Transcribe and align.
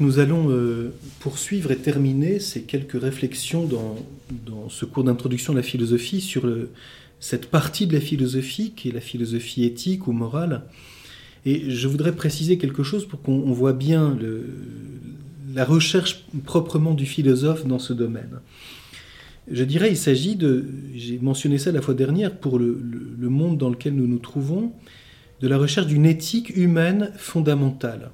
Nous 0.00 0.18
allons 0.18 0.50
euh, 0.50 0.92
poursuivre 1.20 1.70
et 1.70 1.76
terminer 1.76 2.40
ces 2.40 2.62
quelques 2.62 3.00
réflexions 3.00 3.66
dans, 3.66 4.68
ce 4.68 4.84
cours 4.84 5.04
d'introduction 5.04 5.52
à 5.52 5.56
la 5.56 5.62
philosophie 5.62 6.20
sur 6.20 6.50
cette 7.18 7.50
partie 7.50 7.86
de 7.86 7.92
la 7.92 8.00
philosophie 8.00 8.72
qui 8.74 8.88
est 8.88 8.92
la 8.92 9.00
philosophie 9.00 9.64
éthique 9.64 10.06
ou 10.06 10.12
morale. 10.12 10.62
Et 11.44 11.70
je 11.70 11.88
voudrais 11.88 12.12
préciser 12.12 12.58
quelque 12.58 12.82
chose 12.82 13.06
pour 13.06 13.20
qu'on 13.20 13.52
voit 13.52 13.72
bien 13.72 14.16
la 15.54 15.64
recherche 15.64 16.24
proprement 16.44 16.94
du 16.94 17.06
philosophe 17.06 17.66
dans 17.66 17.78
ce 17.78 17.92
domaine. 17.92 18.40
Je 19.50 19.64
dirais, 19.64 19.90
il 19.90 19.96
s'agit 19.96 20.36
de, 20.36 20.66
j'ai 20.94 21.18
mentionné 21.18 21.58
ça 21.58 21.72
la 21.72 21.82
fois 21.82 21.94
dernière, 21.94 22.36
pour 22.36 22.58
le, 22.58 22.78
monde 23.20 23.58
dans 23.58 23.70
lequel 23.70 23.94
nous 23.94 24.06
nous 24.06 24.18
trouvons, 24.18 24.72
de 25.40 25.48
la 25.48 25.58
recherche 25.58 25.86
d'une 25.86 26.06
éthique 26.06 26.56
humaine 26.56 27.10
fondamentale. 27.16 28.10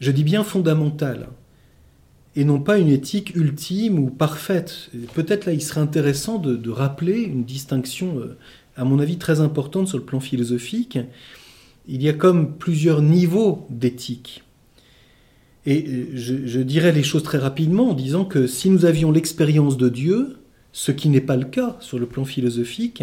Je 0.00 0.10
dis 0.10 0.24
bien 0.24 0.44
fondamentale, 0.44 1.28
et 2.36 2.44
non 2.44 2.60
pas 2.60 2.78
une 2.78 2.88
éthique 2.88 3.34
ultime 3.34 3.98
ou 3.98 4.08
parfaite. 4.08 4.90
Peut-être 5.14 5.46
là, 5.46 5.52
il 5.52 5.62
serait 5.62 5.80
intéressant 5.80 6.38
de, 6.38 6.70
rappeler 6.70 7.20
une 7.20 7.44
distinction, 7.44 8.18
euh, 8.18 8.38
à 8.76 8.84
mon 8.84 8.98
avis, 8.98 9.18
très 9.18 9.40
importante 9.40 9.88
sur 9.88 9.98
le 9.98 10.04
plan 10.04 10.20
philosophique. 10.20 10.98
Il 11.88 12.02
y 12.02 12.08
a 12.08 12.12
comme 12.12 12.56
plusieurs 12.56 13.02
niveaux 13.02 13.66
d'éthique. 13.68 14.42
Et 15.66 15.84
euh, 15.86 16.06
je, 16.14 16.46
je, 16.46 16.60
dirais 16.60 16.92
les 16.92 17.02
choses 17.02 17.24
très 17.24 17.38
rapidement 17.38 17.90
en 17.90 17.94
disant 17.94 18.24
que 18.24 18.46
si 18.46 18.70
nous 18.70 18.84
avions 18.84 19.10
l'expérience 19.10 19.76
de 19.76 19.88
Dieu, 19.88 20.38
ce 20.72 20.92
qui 20.92 21.08
n'est 21.08 21.20
pas 21.20 21.36
le 21.36 21.44
cas 21.44 21.76
sur 21.80 21.98
le 21.98 22.06
plan 22.06 22.24
philosophique, 22.24 23.02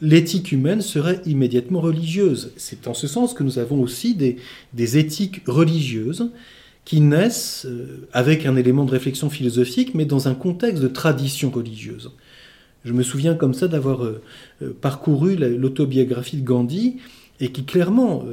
l'éthique 0.00 0.52
humaine 0.52 0.80
serait 0.80 1.20
immédiatement 1.26 1.80
religieuse. 1.80 2.52
C'est 2.56 2.86
en 2.86 2.94
ce 2.94 3.06
sens 3.06 3.34
que 3.34 3.42
nous 3.42 3.58
avons 3.58 3.80
aussi 3.80 4.14
des, 4.14 4.36
des 4.74 4.98
éthiques 4.98 5.42
religieuses 5.46 6.30
qui 6.84 7.00
naissent 7.00 7.66
euh, 7.66 8.08
avec 8.12 8.46
un 8.46 8.56
élément 8.56 8.84
de 8.84 8.90
réflexion 8.90 9.30
philosophique, 9.30 9.94
mais 9.94 10.04
dans 10.04 10.28
un 10.28 10.34
contexte 10.34 10.82
de 10.82 10.88
tradition 10.88 11.50
religieuse. 11.50 12.12
Je 12.84 12.92
me 12.92 13.02
souviens 13.02 13.34
comme 13.34 13.54
ça 13.54 13.66
d'avoir 13.68 14.04
euh, 14.04 14.22
parcouru 14.80 15.36
l'autobiographie 15.36 16.36
de 16.36 16.44
Gandhi 16.44 16.98
et 17.40 17.50
qui 17.50 17.64
clairement 17.64 18.24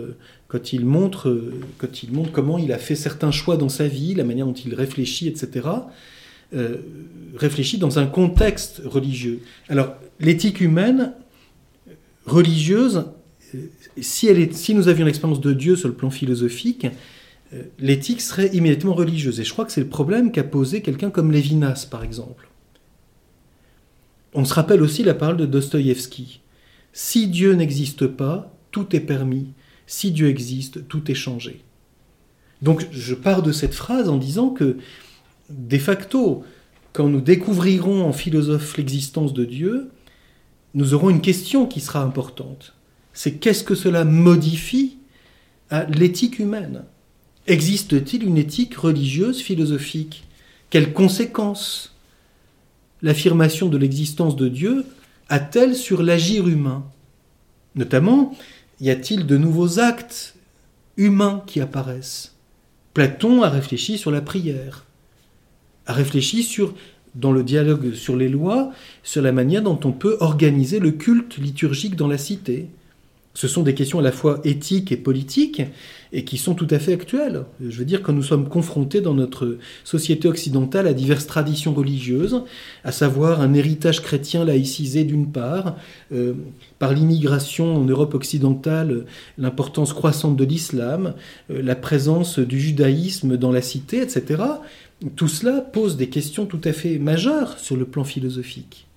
quand 0.48 0.72
il 0.72 0.86
montre, 0.86 1.42
quand 1.80 2.04
il 2.04 2.14
montre 2.14 2.32
comment 2.32 2.60
il 2.60 2.72
a 2.72 2.78
fait 2.78 2.96
certains 2.96 3.32
choix 3.32 3.58
dans 3.58 3.70
sa 3.70 3.88
vie, 3.88 4.14
la 4.14 4.24
manière 4.24 4.46
dont 4.46 4.54
il 4.54 4.76
réfléchit, 4.76 5.28
etc., 5.28 5.68
euh, 6.56 6.78
réfléchit 7.36 7.80
dans 7.80 7.98
un 7.98 8.06
contexte 8.06 8.84
religieux. 8.86 9.40
Alors, 9.68 9.96
l'éthique 10.20 10.62
humaine 10.62 11.14
religieuse, 12.26 13.06
euh, 13.56 13.60
si, 14.02 14.28
elle 14.28 14.40
est, 14.40 14.54
si 14.54 14.74
nous 14.74 14.88
avions 14.88 15.06
l'expérience 15.06 15.42
de 15.42 15.54
Dieu 15.54 15.76
sur 15.76 15.88
le 15.88 15.94
plan 15.94 16.10
philosophique, 16.10 16.88
euh, 17.54 17.64
l'éthique 17.80 18.22
serait 18.22 18.48
immédiatement 18.56 18.94
religieuse. 18.94 19.40
Et 19.40 19.44
je 19.44 19.52
crois 19.52 19.66
que 19.66 19.72
c'est 19.72 19.82
le 19.82 19.88
problème 19.88 20.32
qu'a 20.32 20.44
posé 20.44 20.82
quelqu'un 20.82 21.10
comme 21.10 21.32
Lévinas, 21.32 21.88
par 21.90 22.04
exemple. 22.04 22.50
On 24.34 24.46
se 24.46 24.54
rappelle 24.54 24.82
aussi 24.82 25.04
la 25.04 25.14
parole 25.14 25.38
de 25.38 25.46
Dostoïevski. 25.46 26.42
Si 26.92 27.28
Dieu 27.28 27.54
n'existe 27.54 28.08
pas, 28.08 28.52
tout 28.72 28.96
est 28.96 29.00
permis 29.00 29.48
si 29.86 30.12
Dieu 30.12 30.28
existe, 30.28 30.88
tout 30.88 31.12
est 31.12 31.16
changé. 31.16 31.62
Donc 32.62 32.88
je 32.92 33.14
pars 33.14 33.42
de 33.42 33.52
cette 33.52 33.74
phrase 33.74 34.10
en 34.10 34.18
disant 34.18 34.50
que, 34.50 34.78
de 35.50 35.78
facto, 35.78 36.44
quand 36.94 37.10
nous 37.10 37.22
découvrirons 37.22 38.04
en 38.04 38.14
philosophe 38.14 38.78
l'existence 38.78 39.34
de 39.34 39.46
Dieu, 39.46 39.90
nous 40.74 40.94
aurons 40.94 41.10
une 41.10 41.22
question 41.22 41.66
qui 41.66 41.80
sera 41.80 42.02
importante. 42.02 42.74
C'est 43.14 43.36
qu'est-ce 43.36 43.64
que 43.64 43.76
cela 43.76 44.06
modifie 44.06 44.98
à 45.70 45.86
l'éthique 45.86 46.40
humaine? 46.40 46.84
Existe-t-il 47.48 48.24
une 48.24 48.38
éthique 48.38 48.76
religieuse, 48.76 49.42
philosophique? 49.42 50.26
Quelles 50.70 50.94
conséquences 50.94 51.94
l'affirmation 53.02 53.68
de 53.70 53.78
l'existence 53.78 54.36
de 54.36 54.48
Dieu 54.48 54.86
a-t-elle 55.30 55.76
sur 55.76 56.02
l'agir 56.02 56.48
humain? 56.48 56.84
Notamment, 57.76 58.36
y 58.80 58.90
a-t-il 58.90 59.26
de 59.26 59.38
nouveaux 59.38 59.80
actes 59.80 60.36
humains 60.98 61.44
qui 61.46 61.60
apparaissent? 61.62 62.36
Platon 62.94 63.44
a 63.44 63.50
réfléchi 63.50 63.98
sur 63.98 64.12
la 64.12 64.22
prière, 64.22 64.86
a 65.86 65.94
réfléchi 65.94 66.44
sur, 66.44 66.74
dans 67.16 67.32
le 67.32 67.44
dialogue 67.44 67.94
sur 67.94 68.16
les 68.16 68.30
lois, 68.30 68.72
sur 69.04 69.22
la 69.22 69.32
manière 69.32 69.62
dont 69.62 69.80
on 69.84 69.92
peut 69.92 70.18
organiser 70.20 70.80
le 70.80 70.92
culte 70.92 71.38
liturgique 71.38 71.96
dans 71.96 72.08
la 72.08 72.18
cité. 72.18 72.70
Ce 73.36 73.48
sont 73.48 73.64
des 73.64 73.74
questions 73.74 73.98
à 73.98 74.04
la 74.04 74.12
fois 74.12 74.40
éthiques 74.44 74.92
et 74.92 74.98
politiques 74.98 75.64
et 76.12 76.24
qui 76.24 76.38
sont 76.38 76.54
tout 76.54 76.68
à 76.70 76.78
fait 76.78 76.94
actuelles. 76.94 77.46
Je 77.68 77.80
veux 77.80 77.86
dire, 77.86 78.04
quand 78.04 78.14
nous 78.14 78.22
sommes 78.22 78.48
confrontés 78.48 79.02
dans 79.02 79.16
notre 79.16 79.58
société 79.84 80.28
occidentale 80.28 80.86
à 80.86 80.94
diverses 80.94 81.26
traditions 81.26 81.74
religieuses, 81.74 82.44
à 82.84 82.92
savoir 82.92 83.42
un 83.42 83.56
héritage 83.56 84.04
chrétien 84.04 84.46
laïcisé 84.46 85.04
d'une 85.04 85.32
part, 85.32 85.78
euh, 86.12 86.34
par 86.78 86.94
l'immigration 86.94 87.76
en 87.76 87.86
Europe 87.86 88.14
occidentale, 88.14 89.06
l'importance 89.40 89.94
croissante 89.94 90.38
de 90.38 90.46
l'islam, 90.46 91.16
euh, 91.50 91.64
la 91.64 91.76
présence 91.76 92.38
du 92.38 92.60
judaïsme 92.60 93.38
dans 93.38 93.52
la 93.52 93.64
cité, 93.64 93.98
etc., 93.98 94.44
tout 95.16 95.28
cela 95.28 95.62
pose 95.62 95.98
des 95.98 96.10
questions 96.10 96.46
tout 96.46 96.62
à 96.64 96.74
fait 96.74 96.98
majeures 96.98 97.60
sur 97.60 97.76
le 97.76 97.86
plan 97.86 98.04
philosophique. 98.04 98.88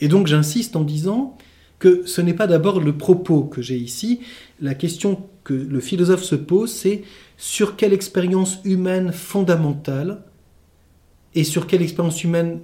Et 0.00 0.08
donc 0.08 0.26
j'insiste 0.26 0.76
en 0.76 0.84
disant, 0.84 1.36
que 1.78 2.06
ce 2.06 2.20
n'est 2.20 2.34
pas 2.34 2.46
d'abord 2.46 2.80
le 2.80 2.96
propos 2.96 3.42
que 3.42 3.62
j'ai 3.62 3.76
ici. 3.76 4.20
La 4.60 4.74
question 4.74 5.28
que 5.44 5.54
le 5.54 5.80
philosophe 5.80 6.22
se 6.22 6.34
pose, 6.34 6.72
c'est 6.72 7.02
sur 7.36 7.76
quelle 7.76 7.92
expérience 7.92 8.58
humaine 8.64 9.12
fondamentale 9.12 10.22
et 11.34 11.44
sur 11.44 11.66
quelle 11.66 11.82
expérience 11.82 12.24
humaine 12.24 12.60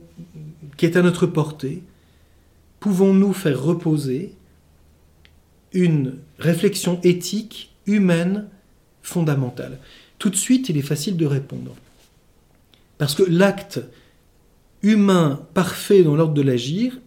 qui 0.76 0.86
est 0.86 0.96
à 0.96 1.02
notre 1.02 1.26
portée 1.26 1.82
pouvons-nous 2.80 3.32
faire 3.32 3.62
reposer 3.62 4.34
une 5.72 6.18
réflexion 6.38 6.98
éthique 7.04 7.72
humaine 7.86 8.48
fondamentale? 9.02 9.78
Tout 10.18 10.30
de 10.30 10.36
suite, 10.36 10.68
il 10.68 10.78
est 10.78 10.82
facile 10.82 11.16
de 11.16 11.26
répondre. 11.26 11.76
Parce 13.02 13.16
que 13.16 13.24
l'acte 13.24 13.80
humain 14.84 15.44
parfait 15.54 16.04
dans 16.04 16.14
l'ordre 16.14 16.34
de 16.34 16.40
l'agir 16.40 17.00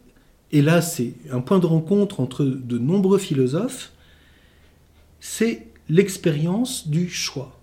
et 0.51 0.61
là 0.61 0.81
c'est 0.81 1.13
un 1.31 1.39
point 1.39 1.59
de 1.59 1.65
rencontre 1.65 2.19
entre 2.19 2.43
de 2.43 2.77
nombreux 2.77 3.17
philosophes, 3.17 3.93
c'est 5.21 5.67
l'expérience 5.87 6.89
du 6.89 7.09
choix. 7.09 7.57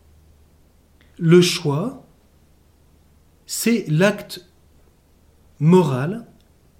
Le 1.19 1.43
choix, 1.43 2.06
c'est 3.44 3.84
l'acte 3.88 4.47
moral, 5.60 6.25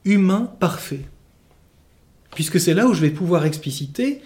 humain, 0.06 0.50
parfait. 0.58 1.04
Puisque 2.34 2.60
c'est 2.60 2.72
là 2.72 2.86
où 2.86 2.94
je 2.94 3.02
vais 3.02 3.10
pouvoir 3.10 3.44
expliciter 3.44 4.22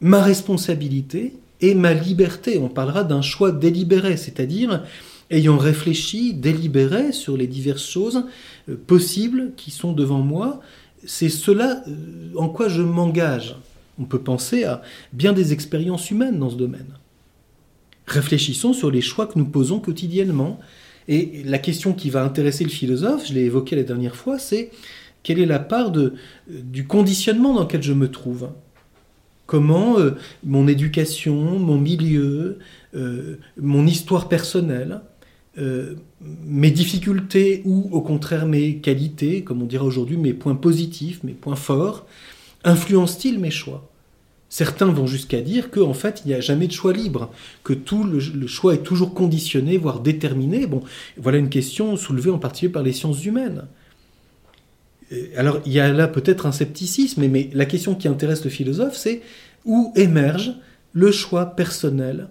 ma 0.00 0.22
responsabilité 0.22 1.34
et 1.60 1.74
ma 1.74 1.92
liberté. 1.92 2.56
On 2.58 2.68
parlera 2.68 3.02
d'un 3.02 3.20
choix 3.20 3.50
délibéré, 3.50 4.16
c'est-à-dire 4.16 4.84
ayant 5.30 5.58
réfléchi, 5.58 6.34
délibéré 6.34 7.12
sur 7.12 7.36
les 7.36 7.46
diverses 7.46 7.86
choses 7.86 8.24
euh, 8.68 8.76
possibles 8.86 9.52
qui 9.56 9.70
sont 9.70 9.92
devant 9.92 10.20
moi, 10.20 10.60
c'est 11.04 11.28
cela 11.28 11.82
euh, 11.86 12.36
en 12.36 12.48
quoi 12.48 12.68
je 12.68 12.82
m'engage. 12.82 13.56
On 13.98 14.04
peut 14.04 14.20
penser 14.20 14.64
à 14.64 14.82
bien 15.12 15.32
des 15.32 15.52
expériences 15.52 16.10
humaines 16.10 16.38
dans 16.38 16.50
ce 16.50 16.56
domaine. 16.56 16.98
Réfléchissons 18.06 18.72
sur 18.72 18.90
les 18.90 19.00
choix 19.00 19.26
que 19.26 19.38
nous 19.38 19.46
posons 19.46 19.78
quotidiennement. 19.80 20.60
Et 21.06 21.42
la 21.44 21.58
question 21.58 21.92
qui 21.92 22.10
va 22.10 22.22
intéresser 22.22 22.64
le 22.64 22.70
philosophe, 22.70 23.28
je 23.28 23.34
l'ai 23.34 23.42
évoqué 23.42 23.76
la 23.76 23.82
dernière 23.82 24.16
fois, 24.16 24.38
c'est 24.38 24.70
quelle 25.22 25.38
est 25.38 25.46
la 25.46 25.58
part 25.58 25.96
euh, 25.96 26.14
du 26.48 26.86
conditionnement 26.86 27.54
dans 27.54 27.62
lequel 27.62 27.82
je 27.82 27.92
me 27.92 28.10
trouve? 28.10 28.50
Comment 29.46 29.96
mon 30.42 30.66
éducation, 30.66 31.58
mon 31.58 31.76
milieu, 31.76 32.58
mon 33.58 33.86
histoire 33.86 34.26
personnelle, 34.30 35.02
euh, 35.58 35.94
mes 36.20 36.70
difficultés 36.70 37.62
ou 37.64 37.88
au 37.92 38.00
contraire 38.00 38.46
mes 38.46 38.76
qualités, 38.76 39.44
comme 39.44 39.62
on 39.62 39.66
dirait 39.66 39.84
aujourd'hui 39.84 40.16
mes 40.16 40.32
points 40.32 40.54
positifs, 40.54 41.22
mes 41.22 41.32
points 41.32 41.56
forts, 41.56 42.06
influencent-ils 42.64 43.38
mes 43.38 43.50
choix? 43.50 43.88
Certains 44.48 44.86
vont 44.86 45.06
jusqu'à 45.06 45.40
dire 45.40 45.70
qu'en 45.70 45.94
fait, 45.94 46.22
il 46.24 46.28
n'y 46.28 46.34
a 46.34 46.40
jamais 46.40 46.66
de 46.66 46.72
choix 46.72 46.92
libre, 46.92 47.30
que 47.64 47.72
tout 47.72 48.04
le, 48.04 48.18
le, 48.18 48.46
choix 48.46 48.74
est 48.74 48.82
toujours 48.82 49.12
conditionné, 49.12 49.78
voire 49.78 50.00
déterminé. 50.00 50.66
Bon, 50.66 50.82
voilà 51.16 51.38
une 51.38 51.48
question 51.48 51.96
soulevée 51.96 52.30
en 52.30 52.38
particulier 52.38 52.72
par 52.72 52.84
les 52.84 52.92
sciences 52.92 53.24
humaines. 53.24 53.64
Euh, 55.12 55.26
alors, 55.36 55.60
il 55.66 55.72
y 55.72 55.80
a 55.80 55.92
là 55.92 56.08
peut-être 56.08 56.46
un 56.46 56.52
scepticisme, 56.52 57.26
mais 57.26 57.50
la 57.52 57.66
question 57.66 57.94
qui 57.94 58.08
intéresse 58.08 58.44
le 58.44 58.50
philosophe, 58.50 58.96
c'est 58.96 59.22
où 59.64 59.92
émerge 59.96 60.54
le 60.92 61.10
choix 61.10 61.46
personnel 61.46 62.28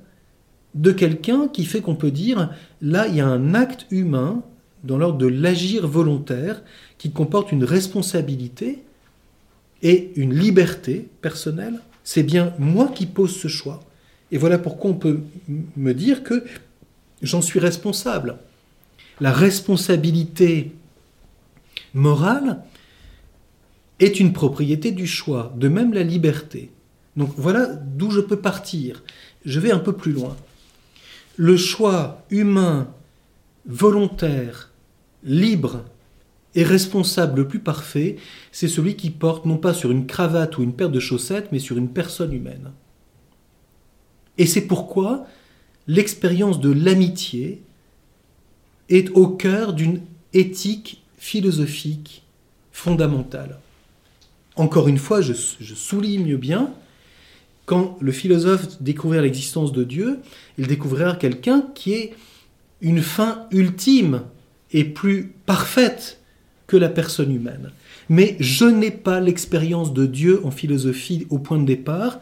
de 0.74 0.92
quelqu'un 0.92 1.48
qui 1.48 1.66
fait 1.66 1.82
qu'on 1.82 1.96
peut 1.96 2.12
dire, 2.12 2.52
là, 2.82 3.08
il 3.08 3.16
y 3.16 3.22
a 3.22 3.28
un 3.28 3.54
acte 3.54 3.86
humain 3.92 4.44
dans 4.84 4.98
l'ordre 4.98 5.18
de 5.18 5.28
l'agir 5.28 5.88
volontaire 5.88 6.62
qui 6.98 7.12
comporte 7.12 7.52
une 7.52 7.64
responsabilité 7.64 8.84
et 9.82 10.12
une 10.16 10.34
liberté 10.34 11.08
personnelle. 11.22 11.80
C'est 12.04 12.24
bien 12.24 12.54
moi 12.60 12.90
qui 12.94 13.06
pose 13.06 13.36
ce 13.36 13.48
choix. 13.48 13.82
Et 14.32 14.38
voilà 14.38 14.58
pourquoi 14.58 14.92
on 14.92 14.96
peut 14.96 15.22
me 15.78 15.94
dire 15.94 16.24
que 16.24 16.44
j'en 17.22 17.42
suis 17.42 17.60
responsable. 17.60 18.38
La 19.22 19.32
responsabilité 19.32 20.72
morale 21.94 22.64
est 24.00 24.20
une 24.20 24.34
propriété 24.34 24.92
du 24.92 25.08
choix, 25.08 25.54
de 25.56 25.68
même 25.68 25.94
la 25.94 26.04
liberté. 26.04 26.72
Donc 27.16 27.32
voilà 27.38 27.68
d'où 27.68 28.10
je 28.10 28.22
peux 28.22 28.40
partir. 28.40 29.04
Je 29.46 29.60
vais 29.60 29.72
un 29.72 29.80
peu 29.80 29.94
plus 29.94 30.12
loin. 30.12 30.36
Le 31.36 31.58
choix 31.58 32.24
humain, 32.30 32.94
volontaire, 33.66 34.72
libre 35.24 35.84
et 36.56 36.64
responsable 36.64 37.42
le 37.42 37.48
plus 37.48 37.60
parfait, 37.60 38.18
c'est 38.52 38.68
celui 38.68 38.96
qui 38.96 39.10
porte 39.10 39.46
non 39.46 39.58
pas 39.58 39.74
sur 39.74 39.92
une 39.92 40.06
cravate 40.06 40.58
ou 40.58 40.64
une 40.64 40.74
paire 40.74 40.92
de 40.92 41.00
chaussettes, 41.00 41.50
mais 41.52 41.60
sur 41.60 41.78
une 41.78 41.90
personne 41.90 42.34
humaine. 42.34 42.72
Et 44.38 44.46
c'est 44.46 44.68
pourquoi 44.68 45.26
l'expérience 45.88 46.60
de 46.60 46.72
l'amitié 46.72 47.62
est 48.90 49.10
au 49.12 49.28
cœur 49.28 49.74
d'une 49.74 50.02
éthique 50.34 51.04
philosophique 51.18 52.24
fondamentale. 52.72 53.60
Encore 54.56 54.88
une 54.88 54.98
fois, 54.98 55.22
je, 55.22 55.34
souligne 55.34 56.36
bien, 56.36 56.72
quand 57.66 57.98
le 58.02 58.12
philosophe 58.12 58.82
découvrait 58.82 59.22
l'existence 59.22 59.72
de 59.72 59.84
Dieu, 59.84 60.20
il 60.58 60.68
découvrait 60.68 61.18
quelqu'un 61.18 61.64
qui 61.74 61.94
est 61.94 62.14
une 62.82 63.02
fin 63.02 63.48
ultime 63.52 64.24
et 64.72 64.84
plus 64.84 65.34
parfaite 65.46 66.20
que 66.68 66.76
la 66.76 66.90
personne 66.90 67.34
humaine. 67.34 67.72
Mais 68.10 68.36
je 68.40 68.66
n'ai 68.66 68.92
pas 68.92 69.20
l'expérience 69.20 69.94
de 69.94 70.06
Dieu 70.06 70.42
en 70.44 70.52
philosophie 70.52 71.26
au 71.30 71.40
point 71.40 71.60
de 71.60 71.66
départ, 71.66 72.20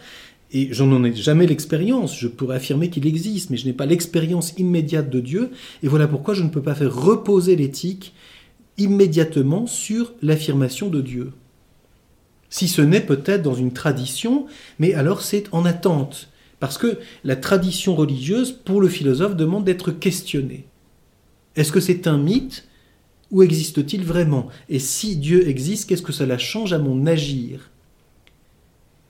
et 0.54 0.68
je 0.72 0.84
n'en 0.84 1.04
ai 1.04 1.16
jamais 1.16 1.48
l'expérience. 1.48 2.20
Je 2.20 2.28
pourrais 2.28 2.58
affirmer 2.58 2.90
qu'il 2.90 3.08
existe, 3.08 3.50
mais 3.50 3.58
je 3.58 3.66
n'ai 3.66 3.74
pas 3.74 3.86
l'expérience 3.86 4.54
immédiate 4.58 5.10
de 5.10 5.20
Dieu, 5.20 5.50
et 5.82 5.88
voilà 5.88 6.08
pourquoi 6.08 6.34
je 6.34 6.44
ne 6.44 6.50
peux 6.50 6.62
pas 6.62 6.76
faire 6.76 6.94
reposer 6.94 7.56
l'éthique 7.56 8.14
immédiatement 8.78 9.66
sur 9.66 10.14
l'affirmation 10.22 10.90
de 10.90 11.02
Dieu 11.02 11.32
si 12.52 12.68
ce 12.68 12.82
n'est 12.84 13.02
peut-être 13.02 13.42
dans 13.42 13.56
une 13.56 13.74
tradition, 13.74 14.46
mais 14.78 14.94
alors 14.94 15.24
c'est 15.24 15.46
en 15.52 15.66
attente. 15.66 16.28
Parce 16.60 16.78
que 16.78 17.00
la 17.24 17.36
tradition 17.36 17.96
religieuse, 17.96 18.52
pour 18.52 18.82
le 18.82 18.90
philosophe, 18.90 19.36
demande 19.36 19.64
d'être 19.64 19.92
questionnée. 19.92 20.68
Est-ce 21.56 21.72
que 21.72 21.80
c'est 21.80 22.06
un 22.06 22.20
mythe 22.20 22.68
ou 23.32 23.42
existe-t-il 23.42 24.04
vraiment? 24.04 24.48
Et 24.70 24.78
si 24.78 25.16
Dieu 25.16 25.48
existe, 25.48 25.90
qu'est-ce 25.90 26.04
que 26.04 26.12
cela 26.12 26.38
change 26.38 26.74
à 26.74 26.78
mon 26.78 27.08
agir? 27.08 27.72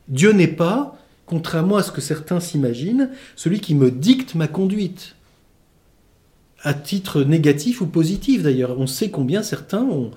Dieu 0.08 0.32
n'est 0.32 0.48
pas, 0.48 0.98
contrairement 1.26 1.78
à 1.78 1.84
ce 1.84 1.92
que 1.92 2.02
certains 2.02 2.40
s'imaginent, 2.40 3.10
celui 3.36 3.60
qui 3.60 3.74
me 3.76 3.90
dicte 3.92 4.36
ma 4.36 4.48
conduite 4.48 5.16
à 6.64 6.74
titre 6.74 7.24
négatif 7.24 7.82
ou 7.82 7.88
positif 7.88 8.44
d'ailleurs. 8.44 8.80
On 8.80 8.88
sait 8.88 9.10
combien 9.10 9.44
certains 9.44 9.84
ont, 9.84 10.12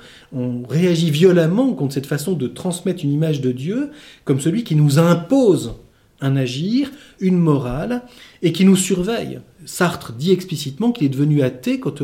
réagi 0.68 1.10
violemment 1.10 1.72
contre 1.74 1.94
cette 1.94 2.06
façon 2.06 2.32
de 2.32 2.46
transmettre 2.46 3.04
une 3.04 3.12
image 3.12 3.40
de 3.40 3.52
Dieu 3.52 3.90
comme 4.24 4.40
celui 4.40 4.64
qui 4.64 4.76
nous 4.76 4.98
impose 4.98 5.74
un 6.20 6.36
agir, 6.36 6.90
une 7.20 7.36
morale, 7.36 8.02
et 8.40 8.52
qui 8.52 8.64
nous 8.64 8.76
surveille. 8.76 9.40
Sartre 9.66 10.12
dit 10.12 10.32
explicitement 10.32 10.92
qu'il 10.92 11.06
est 11.06 11.10
devenu 11.10 11.42
athée 11.42 11.80
quand, 11.80 11.98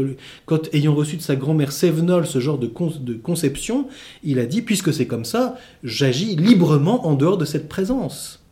ayant 0.74 0.94
reçu 0.94 1.16
de 1.16 1.22
sa 1.22 1.36
grand-mère 1.36 1.72
Sévenol 1.72 2.26
ce 2.26 2.40
genre 2.40 2.58
de 2.58 2.66
conception, 2.66 3.88
il 4.22 4.38
a 4.38 4.46
dit, 4.46 4.62
puisque 4.62 4.92
c'est 4.92 5.06
comme 5.06 5.24
ça, 5.24 5.56
j'agis 5.84 6.36
librement 6.36 7.06
en 7.06 7.14
dehors 7.14 7.38
de 7.38 7.44
cette 7.44 7.68
présence. 7.68 8.44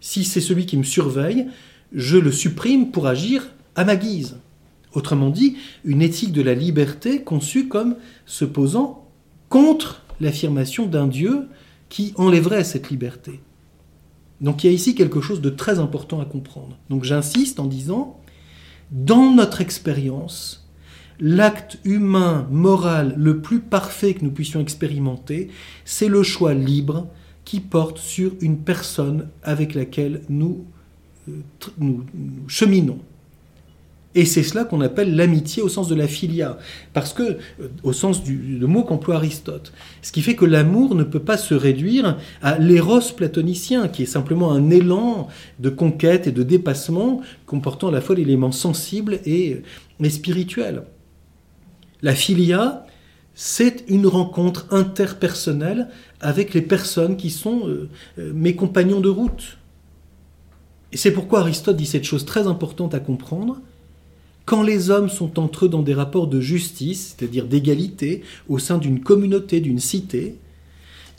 Si 0.00 0.24
c'est 0.24 0.40
celui 0.40 0.66
qui 0.66 0.76
me 0.76 0.82
surveille, 0.82 1.46
je 1.92 2.16
le 2.16 2.32
supprime 2.32 2.90
pour 2.90 3.06
agir 3.06 3.52
à 3.76 3.84
ma 3.84 3.94
guise. 3.94 4.36
Autrement 4.94 5.30
dit, 5.30 5.56
une 5.84 6.02
éthique 6.02 6.32
de 6.32 6.42
la 6.42 6.54
liberté 6.54 7.22
conçue 7.22 7.68
comme 7.68 7.96
se 8.26 8.44
posant 8.44 9.08
contre 9.48 10.02
l'affirmation 10.20 10.86
d'un 10.86 11.06
Dieu 11.06 11.48
qui 11.88 12.12
enlèverait 12.16 12.64
cette 12.64 12.90
liberté. 12.90 13.40
Donc 14.40 14.64
il 14.64 14.66
y 14.66 14.70
a 14.70 14.72
ici 14.72 14.94
quelque 14.94 15.20
chose 15.20 15.40
de 15.40 15.50
très 15.50 15.78
important 15.78 16.20
à 16.20 16.24
comprendre. 16.24 16.78
Donc 16.90 17.04
j'insiste 17.04 17.60
en 17.60 17.66
disant, 17.66 18.20
dans 18.90 19.32
notre 19.32 19.60
expérience, 19.60 20.68
l'acte 21.20 21.78
humain, 21.84 22.46
moral 22.50 23.14
le 23.16 23.40
plus 23.40 23.60
parfait 23.60 24.14
que 24.14 24.24
nous 24.24 24.32
puissions 24.32 24.60
expérimenter, 24.60 25.48
c'est 25.84 26.08
le 26.08 26.22
choix 26.22 26.54
libre 26.54 27.08
qui 27.44 27.60
porte 27.60 27.98
sur 27.98 28.32
une 28.40 28.58
personne 28.58 29.28
avec 29.42 29.74
laquelle 29.74 30.22
nous, 30.28 30.64
euh, 31.28 31.40
cheminons. 32.48 32.98
Et 34.14 34.26
c'est 34.26 34.42
cela 34.42 34.64
qu'on 34.64 34.82
appelle 34.82 35.16
l'amitié 35.16 35.62
au 35.62 35.68
sens 35.68 35.88
de 35.88 35.94
la 35.94 36.06
filia, 36.06 36.58
parce 36.92 37.14
que, 37.14 37.22
euh, 37.22 37.68
au 37.82 37.92
sens 37.92 38.22
du, 38.22 38.58
mot 38.60 38.82
qu'emploie 38.82 39.16
Aristote. 39.16 39.72
Ce 40.02 40.12
qui 40.12 40.20
fait 40.20 40.36
que 40.36 40.44
l'amour 40.44 40.94
ne 40.94 41.04
peut 41.04 41.20
pas 41.20 41.38
se 41.38 41.54
réduire 41.54 42.18
à 42.42 42.58
l'éros 42.58 43.00
platonicien, 43.16 43.88
qui 43.88 44.02
est 44.02 44.06
simplement 44.06 44.52
un 44.52 44.70
élan 44.70 45.28
de 45.60 45.70
conquête 45.70 46.26
et 46.26 46.32
de 46.32 46.42
dépassement 46.42 47.22
comportant 47.46 47.88
à 47.88 47.92
la 47.92 48.00
fois 48.00 48.14
l'élément 48.14 48.52
sensible 48.52 49.20
et, 49.24 49.62
et 50.00 50.10
spirituel. 50.10 50.82
La 52.02 52.14
filia, 52.14 52.84
c'est 53.34 53.84
une 53.88 54.06
rencontre 54.06 54.66
interpersonnelle 54.70 55.88
avec 56.20 56.52
les 56.52 56.62
personnes 56.62 57.16
qui 57.16 57.30
sont 57.30 57.66
euh, 57.66 57.88
euh, 58.18 58.32
mes 58.34 58.54
compagnons 58.54 59.00
de 59.00 59.08
route. 59.08 59.56
Et 60.92 60.98
c'est 60.98 61.12
pourquoi 61.12 61.40
Aristote 61.40 61.76
dit 61.76 61.86
cette 61.86 62.04
chose 62.04 62.26
très 62.26 62.46
importante 62.46 62.94
à 62.94 63.00
comprendre 63.00 63.60
quand 64.44 64.62
les 64.62 64.90
hommes 64.90 65.08
sont 65.08 65.38
entre 65.38 65.66
eux 65.66 65.68
dans 65.68 65.82
des 65.82 65.94
rapports 65.94 66.26
de 66.26 66.40
justice, 66.40 67.14
c'est-à-dire 67.16 67.46
d'égalité, 67.46 68.22
au 68.48 68.58
sein 68.58 68.78
d'une 68.78 69.00
communauté, 69.00 69.60
d'une 69.60 69.78
cité, 69.78 70.36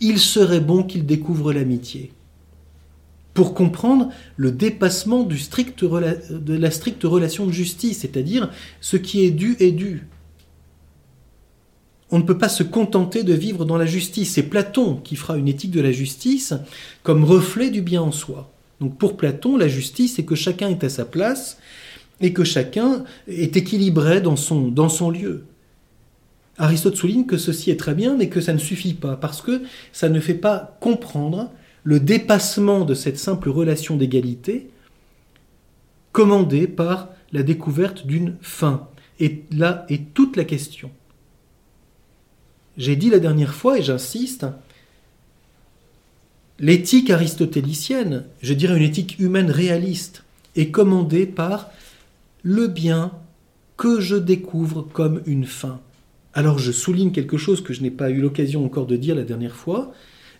il 0.01 0.19
serait 0.19 0.59
bon 0.59 0.83
qu'ils 0.83 1.05
découvrent 1.05 1.53
l'amitié. 1.53 2.11
Pour 3.33 3.53
comprendre 3.53 4.09
le 4.35 4.51
dépassement 4.51 5.23
de 5.23 5.35
la 6.55 6.71
stricte 6.71 7.03
relation 7.03 7.47
de 7.47 7.51
justice, 7.51 7.99
c'est-à-dire 7.99 8.51
ce 8.81 8.97
qui 8.97 9.23
est 9.23 9.31
dû 9.31 9.55
est 9.59 9.71
dû. 9.71 10.05
On 12.11 12.19
ne 12.19 12.23
peut 12.23 12.37
pas 12.37 12.49
se 12.49 12.61
contenter 12.61 13.23
de 13.23 13.33
vivre 13.33 13.65
dans 13.65 13.77
la 13.77 13.87
justice. 13.87 14.33
C'est 14.33 14.43
Platon 14.43 14.97
qui 14.97 15.15
fera 15.15 15.35
une 15.35 15.47
éthique 15.47 15.71
de 15.71 15.81
la 15.81 15.91
justice 15.91 16.53
comme 17.01 17.23
reflet 17.23 17.71
du 17.71 17.81
bien 17.81 18.03
en 18.03 18.11
soi. 18.11 18.51
Donc 18.79 18.99
pour 18.99 19.17
Platon, 19.17 19.57
la 19.57 19.67
justice, 19.67 20.15
c'est 20.15 20.25
que 20.25 20.35
chacun 20.35 20.69
est 20.69 20.83
à 20.83 20.89
sa 20.89 21.05
place 21.05 21.57
et 22.23 22.33
que 22.33 22.43
chacun 22.43 23.03
est 23.27 23.57
équilibré 23.57 24.21
dans 24.21 24.35
son, 24.35 25.11
lieu. 25.11 25.45
Aristote 26.57 26.95
souligne 26.95 27.25
que 27.25 27.37
ceci 27.37 27.69
est 27.71 27.79
très 27.79 27.93
bien, 27.93 28.15
mais 28.15 28.29
que 28.29 28.41
ça 28.41 28.53
ne 28.53 28.59
suffit 28.59 28.93
pas, 28.93 29.15
parce 29.15 29.41
que 29.41 29.61
ça 29.91 30.09
ne 30.09 30.19
fait 30.19 30.33
pas 30.33 30.77
comprendre 30.79 31.51
le 31.83 31.99
dépassement 31.99 32.85
de 32.85 32.93
cette 32.93 33.19
simple 33.19 33.49
relation 33.49 33.97
d'égalité 33.97 34.69
commandée 36.13 36.67
par 36.67 37.09
la 37.33 37.43
découverte 37.43 38.05
d'une 38.05 38.35
fin. 38.41 38.87
Et 39.19 39.43
là 39.51 39.85
est 39.89 40.13
toute 40.13 40.37
la 40.37 40.45
question. 40.45 40.91
J'ai 42.77 42.95
dit 42.95 43.09
la 43.09 43.19
dernière 43.19 43.53
fois, 43.53 43.77
et 43.77 43.83
j'insiste, 43.83 44.45
l'éthique 46.59 47.09
aristotélicienne, 47.09 48.25
je 48.41 48.53
dirais 48.53 48.77
une 48.77 48.83
éthique 48.83 49.19
humaine 49.19 49.51
réaliste, 49.51 50.23
est 50.55 50.69
commandée 50.69 51.25
par 51.25 51.69
le 52.43 52.67
bien 52.67 53.13
que 53.77 53.99
je 53.99 54.15
découvre 54.15 54.83
comme 54.83 55.21
une 55.25 55.45
fin. 55.45 55.81
Alors 56.33 56.59
je 56.59 56.71
souligne 56.71 57.11
quelque 57.11 57.37
chose 57.37 57.61
que 57.61 57.73
je 57.73 57.81
n'ai 57.81 57.91
pas 57.91 58.09
eu 58.09 58.19
l'occasion 58.19 58.65
encore 58.65 58.85
de 58.85 58.95
dire 58.95 59.15
la 59.15 59.23
dernière 59.23 59.55
fois. 59.55 59.93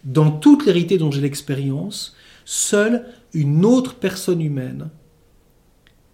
Dans 0.04 0.32
toute 0.32 0.66
l'hérité 0.66 0.98
dont 0.98 1.12
j'ai 1.12 1.22
l'expérience, 1.22 2.16
seule 2.46 3.06
une 3.34 3.66
autre 3.66 3.96
personne 3.96 4.42
humaine 4.42 4.90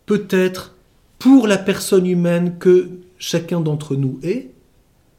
peut 0.05 0.27
être, 0.29 0.75
pour 1.17 1.47
la 1.47 1.57
personne 1.57 2.05
humaine 2.05 2.57
que 2.59 2.89
chacun 3.17 3.59
d'entre 3.59 3.95
nous 3.95 4.19
est, 4.23 4.51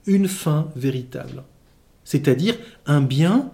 une 0.07 0.29
fin 0.29 0.69
véritable. 0.77 1.43
C'est-à-dire 2.05 2.57
un 2.87 3.03
bien 3.03 3.51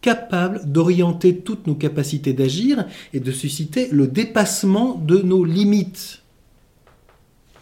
capable 0.00 0.70
d'orienter 0.70 1.38
toutes 1.38 1.66
nos 1.66 1.74
capacités 1.74 2.32
d'agir 2.32 2.84
et 3.12 3.20
de 3.20 3.32
susciter 3.32 3.88
le 3.90 4.06
dépassement 4.06 4.96
de 4.96 5.18
nos 5.18 5.44
limites. 5.44 6.23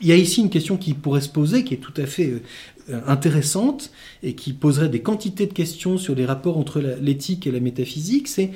Il 0.03 0.09
y 0.09 0.13
a 0.13 0.17
ici 0.17 0.41
une 0.41 0.51
question 0.51 0.77
qui 0.77 0.95
pourrait 0.95 1.21
se 1.21 1.29
poser, 1.29 1.63
qui 1.63 1.75
est 1.75 1.79
tout 1.79 1.95
à 1.97 2.07
fait 2.07 2.43
euh, 2.91 3.01
intéressante 3.07 3.93
et 4.25 4.35
qui 4.35 4.53
poserait 4.53 4.89
des 4.89 5.01
quantités 5.01 5.47
de 5.47 5.53
questions 5.53 5.97
sur 5.97 6.17
les 6.17 6.27
rapports 6.27 6.59
entre 6.59 6.81
l'éthique 6.81 7.47
et 7.47 7.53
la 7.53 7.61
métaphysique, 7.61 8.27
c'est 8.27 8.51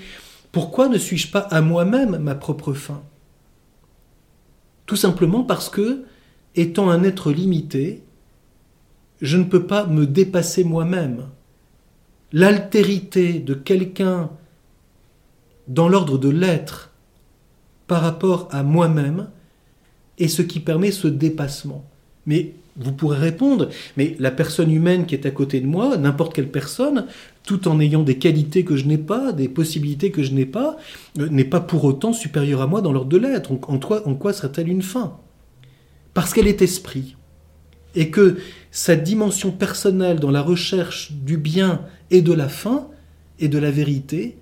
pourquoi 0.50 0.88
ne 0.88 0.98
suis-je 0.98 1.30
pas 1.30 1.38
à 1.38 1.60
moi-même 1.60 2.18
ma 2.18 2.34
propre 2.34 2.72
fin? 2.72 3.00
Tout 4.86 4.96
simplement 4.96 5.44
parce 5.44 5.68
que, 5.68 6.04
étant 6.56 6.90
un 6.90 7.04
être 7.04 7.30
limité, 7.30 8.02
je 9.22 9.36
ne 9.36 9.44
peux 9.44 9.66
pas 9.66 9.86
me 9.86 10.04
dépasser 10.04 10.64
moi-même. 10.64 11.28
L'altérité 12.32 13.38
de 13.38 13.54
quelqu'un 13.54 14.30
dans 15.68 15.88
l'ordre 15.88 16.18
de 16.18 16.28
l'être 16.28 16.90
par 17.86 18.02
rapport 18.02 18.48
à 18.50 18.64
moi-même 18.64 19.28
et 20.18 20.28
ce 20.28 20.42
qui 20.42 20.60
permet 20.60 20.90
ce 20.90 21.08
dépassement. 21.08 21.84
Mais 22.26 22.54
vous 22.78 22.92
pourrez 22.92 23.18
répondre, 23.18 23.70
mais 23.96 24.16
la 24.18 24.30
personne 24.30 24.70
humaine 24.70 25.06
qui 25.06 25.14
est 25.14 25.26
à 25.26 25.30
côté 25.30 25.60
de 25.60 25.66
moi, 25.66 25.96
n'importe 25.96 26.34
quelle 26.34 26.50
personne, 26.50 27.06
tout 27.42 27.68
en 27.68 27.80
ayant 27.80 28.02
des 28.02 28.18
qualités 28.18 28.64
que 28.64 28.76
je 28.76 28.84
n'ai 28.84 28.98
pas, 28.98 29.32
des 29.32 29.48
possibilités 29.48 30.10
que 30.10 30.22
je 30.22 30.32
n'ai 30.32 30.46
pas, 30.46 30.76
euh, 31.18 31.28
n'est 31.28 31.44
pas 31.44 31.60
pour 31.60 31.84
autant 31.84 32.12
supérieure 32.12 32.60
à 32.60 32.66
moi 32.66 32.82
dans 32.82 32.92
l'ordre 32.92 33.08
de 33.08 33.16
l'être. 33.16 33.52
En, 33.52 33.80
en 33.80 34.14
quoi 34.14 34.32
serait-elle 34.32 34.68
une 34.68 34.82
fin? 34.82 35.16
Parce 36.12 36.34
qu'elle 36.34 36.48
est 36.48 36.62
esprit. 36.62 37.16
Et 37.94 38.10
que 38.10 38.36
sa 38.70 38.94
dimension 38.94 39.52
personnelle 39.52 40.20
dans 40.20 40.30
la 40.30 40.42
recherche 40.42 41.12
du 41.12 41.38
bien 41.38 41.80
et 42.10 42.20
de 42.20 42.32
la 42.34 42.48
fin 42.48 42.88
et 43.38 43.48
de 43.48 43.58
la 43.58 43.70
vérité 43.70 44.36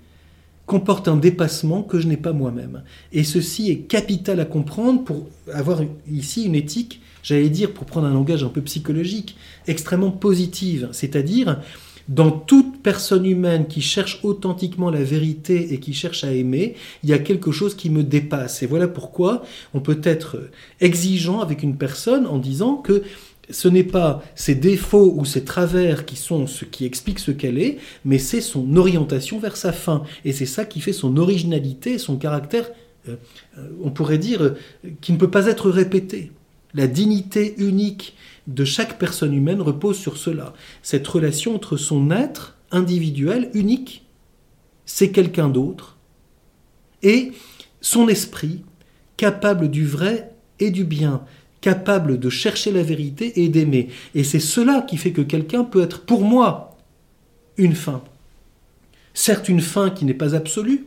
comporte 0.65 1.07
un 1.07 1.17
dépassement 1.17 1.83
que 1.83 1.99
je 1.99 2.07
n'ai 2.07 2.17
pas 2.17 2.33
moi-même. 2.33 2.83
Et 3.13 3.23
ceci 3.23 3.69
est 3.69 3.79
capital 3.79 4.39
à 4.39 4.45
comprendre 4.45 5.03
pour 5.03 5.27
avoir 5.53 5.81
ici 6.11 6.45
une 6.45 6.55
éthique, 6.55 7.01
j'allais 7.23 7.49
dire, 7.49 7.71
pour 7.71 7.85
prendre 7.85 8.07
un 8.07 8.13
langage 8.13 8.43
un 8.43 8.49
peu 8.49 8.61
psychologique, 8.61 9.35
extrêmement 9.67 10.11
positive. 10.11 10.89
C'est-à-dire, 10.91 11.61
dans 12.07 12.31
toute 12.31 12.81
personne 12.83 13.25
humaine 13.25 13.67
qui 13.67 13.81
cherche 13.81 14.19
authentiquement 14.23 14.91
la 14.91 15.03
vérité 15.03 15.73
et 15.73 15.79
qui 15.79 15.93
cherche 15.93 16.23
à 16.23 16.31
aimer, 16.31 16.75
il 17.03 17.09
y 17.09 17.13
a 17.13 17.19
quelque 17.19 17.51
chose 17.51 17.75
qui 17.75 17.89
me 17.89 18.03
dépasse. 18.03 18.61
Et 18.61 18.67
voilà 18.67 18.87
pourquoi 18.87 19.43
on 19.73 19.79
peut 19.79 20.01
être 20.03 20.37
exigeant 20.81 21.41
avec 21.41 21.63
une 21.63 21.77
personne 21.77 22.27
en 22.27 22.37
disant 22.37 22.75
que 22.75 23.03
ce 23.49 23.67
n'est 23.67 23.83
pas 23.83 24.23
ses 24.35 24.55
défauts 24.55 25.13
ou 25.15 25.25
ses 25.25 25.43
travers 25.43 26.05
qui 26.05 26.15
sont 26.15 26.47
ce 26.47 26.65
qui 26.65 26.85
explique 26.85 27.19
ce 27.19 27.31
qu'elle 27.31 27.59
est, 27.59 27.77
mais 28.03 28.17
c'est 28.17 28.41
son 28.41 28.75
orientation 28.75 29.39
vers 29.39 29.57
sa 29.57 29.71
fin. 29.71 30.03
Et 30.23 30.33
c'est 30.33 30.45
ça 30.45 30.65
qui 30.65 30.81
fait 30.81 30.93
son 30.93 31.17
originalité, 31.17 31.97
son 31.97 32.17
caractère, 32.17 32.69
euh, 33.07 33.15
euh, 33.57 33.69
on 33.83 33.91
pourrait 33.91 34.17
dire, 34.17 34.41
euh, 34.41 34.57
qui 35.01 35.11
ne 35.13 35.17
peut 35.17 35.31
pas 35.31 35.47
être 35.47 35.69
répété. 35.69 36.31
La 36.73 36.87
dignité 36.87 37.55
unique 37.57 38.15
de 38.47 38.65
chaque 38.65 38.99
personne 38.99 39.33
humaine 39.33 39.61
repose 39.61 39.97
sur 39.97 40.17
cela. 40.17 40.53
Cette 40.81 41.07
relation 41.07 41.55
entre 41.55 41.77
son 41.77 42.11
être 42.11 42.57
individuel, 42.71 43.49
unique, 43.53 44.05
c'est 44.85 45.11
quelqu'un 45.11 45.49
d'autre, 45.49 45.97
et 47.01 47.31
son 47.81 48.07
esprit, 48.07 48.63
capable 49.17 49.69
du 49.69 49.85
vrai 49.85 50.31
et 50.59 50.71
du 50.71 50.83
bien, 50.83 51.23
capable 51.65 52.19
de 52.19 52.29
chercher 52.29 52.71
la 52.71 52.83
vérité 52.83 53.41
et 53.41 53.49
d'aimer. 53.49 53.89
Et 54.13 54.23
c'est 54.23 54.39
cela 54.39 54.85
qui 54.87 54.97
fait 54.97 55.13
que 55.13 55.23
quelqu'un 55.23 55.63
peut 55.63 55.81
être 55.81 56.01
pour 56.01 56.21
moi 56.21 56.77
une 57.57 57.73
fin. 57.73 58.03
Certes 59.15 59.49
une 59.49 59.61
fin 59.61 59.89
qui 59.89 60.05
n'est 60.05 60.13
pas 60.13 60.35
absolue, 60.35 60.85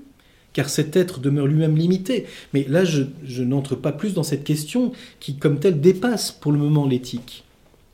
car 0.53 0.69
cet 0.69 0.95
être 0.95 1.19
demeure 1.19 1.49
lui-même 1.49 1.77
limité. 1.77 2.27
Mais 2.55 2.65
là, 2.69 2.85
je, 2.85 3.43
n'entre 3.43 3.75
pas 3.75 3.91
plus 3.91 4.15
dans 4.15 4.23
cette 4.23 4.45
question 4.45 4.93
qui, 5.19 5.37
comme 5.37 5.59
telle, 5.59 5.81
dépasse 5.81 6.31
pour 6.31 6.53
le 6.53 6.59
moment 6.59 6.87
l'éthique. 6.87 7.43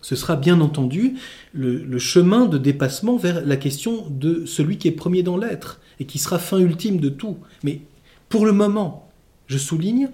Ce 0.03 0.15
sera 0.15 0.37
bien 0.37 0.61
entendu 0.61 1.15
le, 1.55 1.79
le, 1.79 1.99
chemin 1.99 2.45
de 2.45 2.59
dépassement 2.59 3.17
vers 3.17 3.47
la 3.47 3.57
question 3.57 4.05
de 4.11 4.45
celui 4.45 4.77
qui 4.77 4.89
est 4.89 4.93
premier 4.93 5.23
dans 5.23 5.39
l'être 5.39 5.81
et 6.01 6.05
qui 6.05 6.19
sera 6.19 6.39
fin 6.39 6.59
ultime 6.59 7.01
de 7.01 7.09
tout. 7.09 7.39
Mais 7.63 7.81
pour 8.29 8.45
le 8.45 8.53
moment, 8.53 9.09
je 9.47 9.57
souligne, 9.57 10.11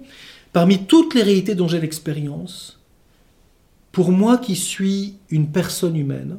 Parmi 0.53 0.85
toutes 0.85 1.13
les 1.13 1.23
réalités 1.23 1.55
dont 1.55 1.67
j'ai 1.67 1.79
l'expérience, 1.79 2.79
pour 3.91 4.11
moi 4.11 4.37
qui 4.37 4.55
suis 4.55 5.15
une 5.29 5.47
personne 5.47 5.95
humaine, 5.95 6.37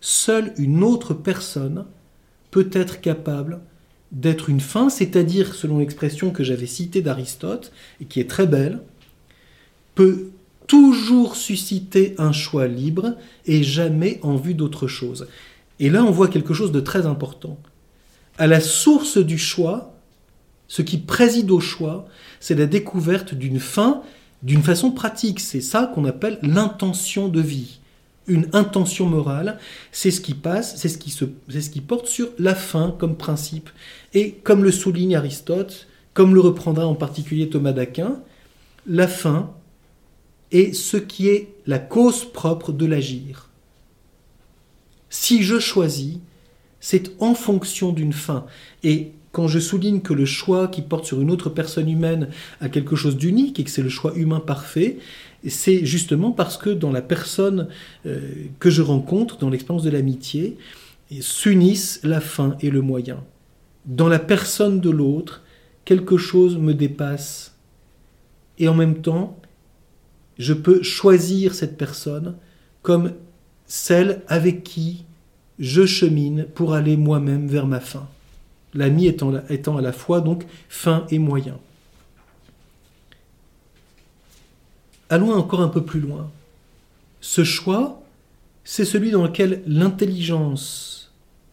seule 0.00 0.52
une 0.58 0.82
autre 0.82 1.14
personne 1.14 1.84
peut 2.50 2.68
être 2.72 3.00
capable 3.00 3.60
d'être 4.10 4.48
une 4.48 4.60
fin, 4.60 4.88
c'est-à-dire, 4.88 5.54
selon 5.54 5.78
l'expression 5.78 6.30
que 6.30 6.42
j'avais 6.42 6.66
citée 6.66 7.02
d'Aristote, 7.02 7.72
et 8.00 8.06
qui 8.06 8.20
est 8.20 8.30
très 8.30 8.46
belle, 8.46 8.80
peut 9.94 10.30
toujours 10.66 11.36
susciter 11.36 12.14
un 12.18 12.32
choix 12.32 12.66
libre 12.66 13.16
et 13.46 13.62
jamais 13.62 14.18
en 14.22 14.36
vue 14.36 14.54
d'autre 14.54 14.86
chose. 14.86 15.28
Et 15.80 15.90
là, 15.90 16.04
on 16.04 16.10
voit 16.10 16.28
quelque 16.28 16.54
chose 16.54 16.72
de 16.72 16.80
très 16.80 17.06
important. 17.06 17.58
À 18.38 18.46
la 18.46 18.60
source 18.60 19.18
du 19.18 19.38
choix, 19.38 19.97
ce 20.68 20.82
qui 20.82 20.98
préside 20.98 21.50
au 21.50 21.60
choix, 21.60 22.06
c'est 22.40 22.54
la 22.54 22.66
découverte 22.66 23.34
d'une 23.34 23.58
fin 23.58 24.02
d'une 24.42 24.62
façon 24.62 24.90
pratique. 24.90 25.40
C'est 25.40 25.60
ça 25.60 25.90
qu'on 25.92 26.04
appelle 26.04 26.38
l'intention 26.42 27.28
de 27.28 27.40
vie. 27.40 27.80
Une 28.26 28.48
intention 28.52 29.06
morale, 29.06 29.58
c'est 29.90 30.10
ce 30.10 30.20
qui 30.20 30.34
passe, 30.34 30.76
c'est 30.76 30.88
ce 30.90 30.98
qui, 30.98 31.80
porte 31.80 32.06
sur 32.06 32.28
la 32.38 32.54
fin 32.54 32.94
comme 32.98 33.16
principe. 33.16 33.70
Et 34.12 34.32
comme 34.32 34.64
le 34.64 34.70
souligne 34.70 35.16
Aristote, 35.16 35.88
comme 36.12 36.34
le 36.34 36.40
reprendra 36.40 36.86
en 36.86 36.94
particulier 36.94 37.48
Thomas 37.48 37.72
d'Aquin, 37.72 38.20
la 38.86 39.08
fin 39.08 39.50
est 40.52 40.74
ce 40.74 40.98
qui 40.98 41.28
est 41.28 41.54
la 41.66 41.78
cause 41.78 42.26
propre 42.26 42.72
de 42.72 42.84
l'agir. 42.84 43.48
Si 45.08 45.42
je 45.42 45.58
choisis, 45.58 46.18
c'est 46.80 47.10
en 47.20 47.34
fonction 47.34 47.92
d'une 47.92 48.12
fin. 48.12 48.44
Et 48.82 49.12
quand 49.32 49.48
je 49.48 49.58
souligne 49.58 50.00
que 50.00 50.14
le 50.14 50.24
choix 50.24 50.68
qui 50.68 50.82
porte 50.82 51.04
sur 51.04 51.20
une 51.20 51.30
autre 51.30 51.50
personne 51.50 51.88
humaine 51.88 52.28
a 52.60 52.68
quelque 52.68 52.96
chose 52.96 53.16
d'unique 53.16 53.60
et 53.60 53.64
que 53.64 53.70
c'est 53.70 53.82
le 53.82 53.88
choix 53.88 54.14
humain 54.14 54.40
parfait, 54.40 54.98
c'est 55.46 55.84
justement 55.84 56.32
parce 56.32 56.56
que 56.56 56.70
dans 56.70 56.90
la 56.90 57.02
personne 57.02 57.68
euh, 58.06 58.20
que 58.58 58.70
je 58.70 58.82
rencontre, 58.82 59.38
dans 59.38 59.50
l'expérience 59.50 59.84
de 59.84 59.90
l'amitié, 59.90 60.56
s'unissent 61.20 62.00
la 62.02 62.20
fin 62.20 62.56
et 62.60 62.70
le 62.70 62.82
moyen. 62.82 63.22
Dans 63.86 64.08
la 64.08 64.18
personne 64.18 64.80
de 64.80 64.90
l'autre, 64.90 65.42
quelque 65.84 66.16
chose 66.16 66.58
me 66.58 66.74
dépasse. 66.74 67.54
Et 68.58 68.68
en 68.68 68.74
même 68.74 69.00
temps, 69.00 69.38
je 70.38 70.52
peux 70.52 70.82
choisir 70.82 71.54
cette 71.54 71.78
personne 71.78 72.36
comme 72.82 73.12
celle 73.66 74.22
avec 74.28 74.64
qui 74.64 75.04
je 75.58 75.86
chemine 75.86 76.46
pour 76.54 76.74
aller 76.74 76.96
moi-même 76.96 77.48
vers 77.48 77.66
ma 77.66 77.80
fin 77.80 78.08
l'ami 78.74 79.06
étant, 79.06 79.32
à 79.76 79.80
la 79.80 79.92
fois 79.92 80.20
donc 80.20 80.44
fin 80.68 81.06
et 81.10 81.18
moyen. 81.18 81.58
Allons 85.10 85.32
encore 85.32 85.60
un 85.60 85.68
peu 85.68 85.84
plus 85.84 86.00
loin. 86.00 86.30
Ce 87.20 87.44
choix, 87.44 88.02
c'est 88.64 88.84
celui 88.84 89.10
dans 89.10 89.24
lequel 89.24 89.62
l'intelligence 89.66 91.12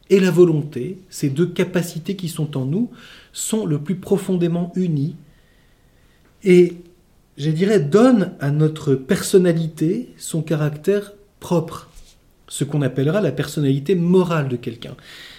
et 0.10 0.20
la 0.20 0.30
volonté, 0.30 1.00
ces 1.10 1.30
deux 1.30 1.48
capacités 1.48 2.16
qui 2.16 2.30
sont 2.30 2.58
en 2.58 2.66
nous, 2.66 2.92
sont 3.34 3.66
le 3.66 3.80
plus 3.80 3.96
profondément 3.96 4.72
unies 4.76 5.16
et, 6.44 6.76
je 7.38 7.50
dirais, 7.50 7.80
donnent 7.80 8.34
à 8.40 8.52
notre 8.52 8.94
personnalité 8.94 10.14
son 10.18 10.42
caractère 10.42 11.14
propre, 11.40 11.90
ce 12.48 12.64
qu'on 12.64 12.82
appellera 12.82 13.22
la 13.22 13.32
personnalité 13.32 13.96
morale 13.96 14.48
de 14.48 14.56
quelqu'un. 14.58 14.96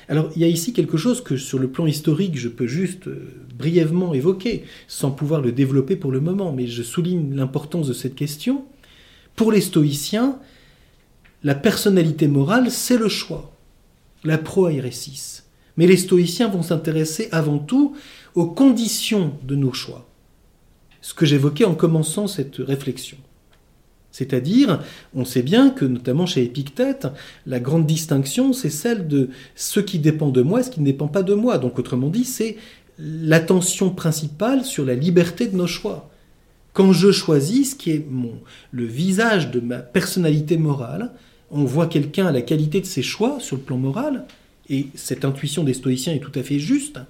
Alors 0.09 0.31
il 0.37 0.43
y 0.43 0.45
a 0.45 0.49
ici 0.49 0.73
quelque 0.73 0.97
chose 0.97 1.23
que 1.23 1.37
sur 1.37 1.59
le 1.59 1.69
plan 1.69 1.87
historique 1.87 2.39
je 2.39 2.49
peux 2.49 2.67
juste 2.67 3.09
euh, 3.09 3.33
brièvement 3.59 4.15
évoquer, 4.15 4.65
sans 4.87 5.11
pouvoir 5.11 5.41
le 5.41 5.53
développer 5.53 5.97
pour 5.97 6.13
le 6.13 6.21
moment, 6.21 6.53
mais 6.53 6.67
je 6.67 6.83
souligne 6.83 7.35
l'importance 7.35 7.89
de 7.89 7.93
cette 7.93 8.15
question. 8.15 8.65
Pour 9.35 9.53
les 9.53 9.61
stoïciens, 9.61 10.39
la 11.43 11.55
personnalité 11.55 12.29
morale, 12.29 12.71
c'est 12.71 12.99
le 12.99 13.09
choix, 13.09 13.53
la 14.25 14.39
proairesis. 14.39 15.45
Mais 15.77 15.87
les 15.87 15.97
stoïciens 15.97 16.49
vont 16.49 16.63
s'intéresser 16.63 17.29
avant 17.33 17.59
tout 17.59 17.97
aux 18.35 18.47
conditions 18.47 19.35
de 19.43 19.57
nos 19.57 19.73
choix. 19.73 20.09
Ce 21.03 21.15
que 21.15 21.27
j'évoquais 21.27 21.65
en 21.65 21.75
commençant 21.75 22.27
cette 22.27 22.57
réflexion. 22.57 23.19
C'est-à-dire, 24.17 24.81
on 25.15 25.27
sait 25.27 25.43
bien 25.43 25.69
que, 25.69 25.85
notamment 25.85 26.25
chez 26.25 26.43
Épictète, 26.43 27.07
la 27.47 27.61
grande 27.61 27.85
distinction, 27.85 28.55
c'est 28.55 28.71
celle 28.71 29.09
de 29.09 29.29
ce 29.57 29.79
qui 29.79 29.99
dépend 29.99 30.31
de 30.31 30.41
moi 30.41 30.61
et 30.61 30.63
ce 30.63 30.71
qui 30.71 30.81
ne 30.81 30.87
dépend 30.87 31.07
pas 31.07 31.23
de 31.23 31.35
moi. 31.35 31.59
Donc, 31.59 31.79
autrement 31.79 32.09
dit, 32.09 32.25
c'est 32.25 32.57
l'attention 32.99 33.91
principale 33.91 34.65
sur 34.65 34.87
la 34.87 34.95
liberté 34.95 35.49
de 35.49 35.55
nos 35.55 35.67
choix. 35.67 36.09
Quand 36.73 36.95
je 36.95 37.13
choisis 37.13 37.73
ce 37.73 37.77
qui 37.77 37.91
est 37.91 38.07
mon, 38.09 38.33
le 38.71 38.87
visage 38.87 39.51
de 39.51 39.61
ma 39.61 39.81
personnalité 39.81 40.57
morale, 40.57 41.13
on 41.51 41.65
voit 41.65 41.87
quelqu'un 41.87 42.29
à 42.29 42.33
la 42.33 42.41
qualité 42.41 42.81
de 42.81 42.87
ses 42.87 43.03
choix 43.03 43.37
sur 43.39 43.57
le 43.57 43.63
plan 43.65 43.77
moral, 43.77 44.25
et 44.71 44.87
cette 44.95 45.27
intuition 45.27 45.63
des 45.63 45.75
stoïciens 45.75 46.15
est 46.15 46.21
tout 46.21 46.39
à 46.39 46.43
fait 46.43 46.59
juste. 46.59 47.01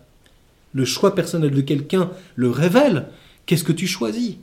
Le 0.73 0.85
choix 0.85 1.15
personnel 1.15 1.53
de 1.53 1.61
quelqu'un 1.61 2.11
le 2.35 2.51
révèle. 2.51 3.07
Qu'est-ce 3.47 3.63
que 3.63 3.71
tu 3.71 3.87
choisis? 3.87 4.39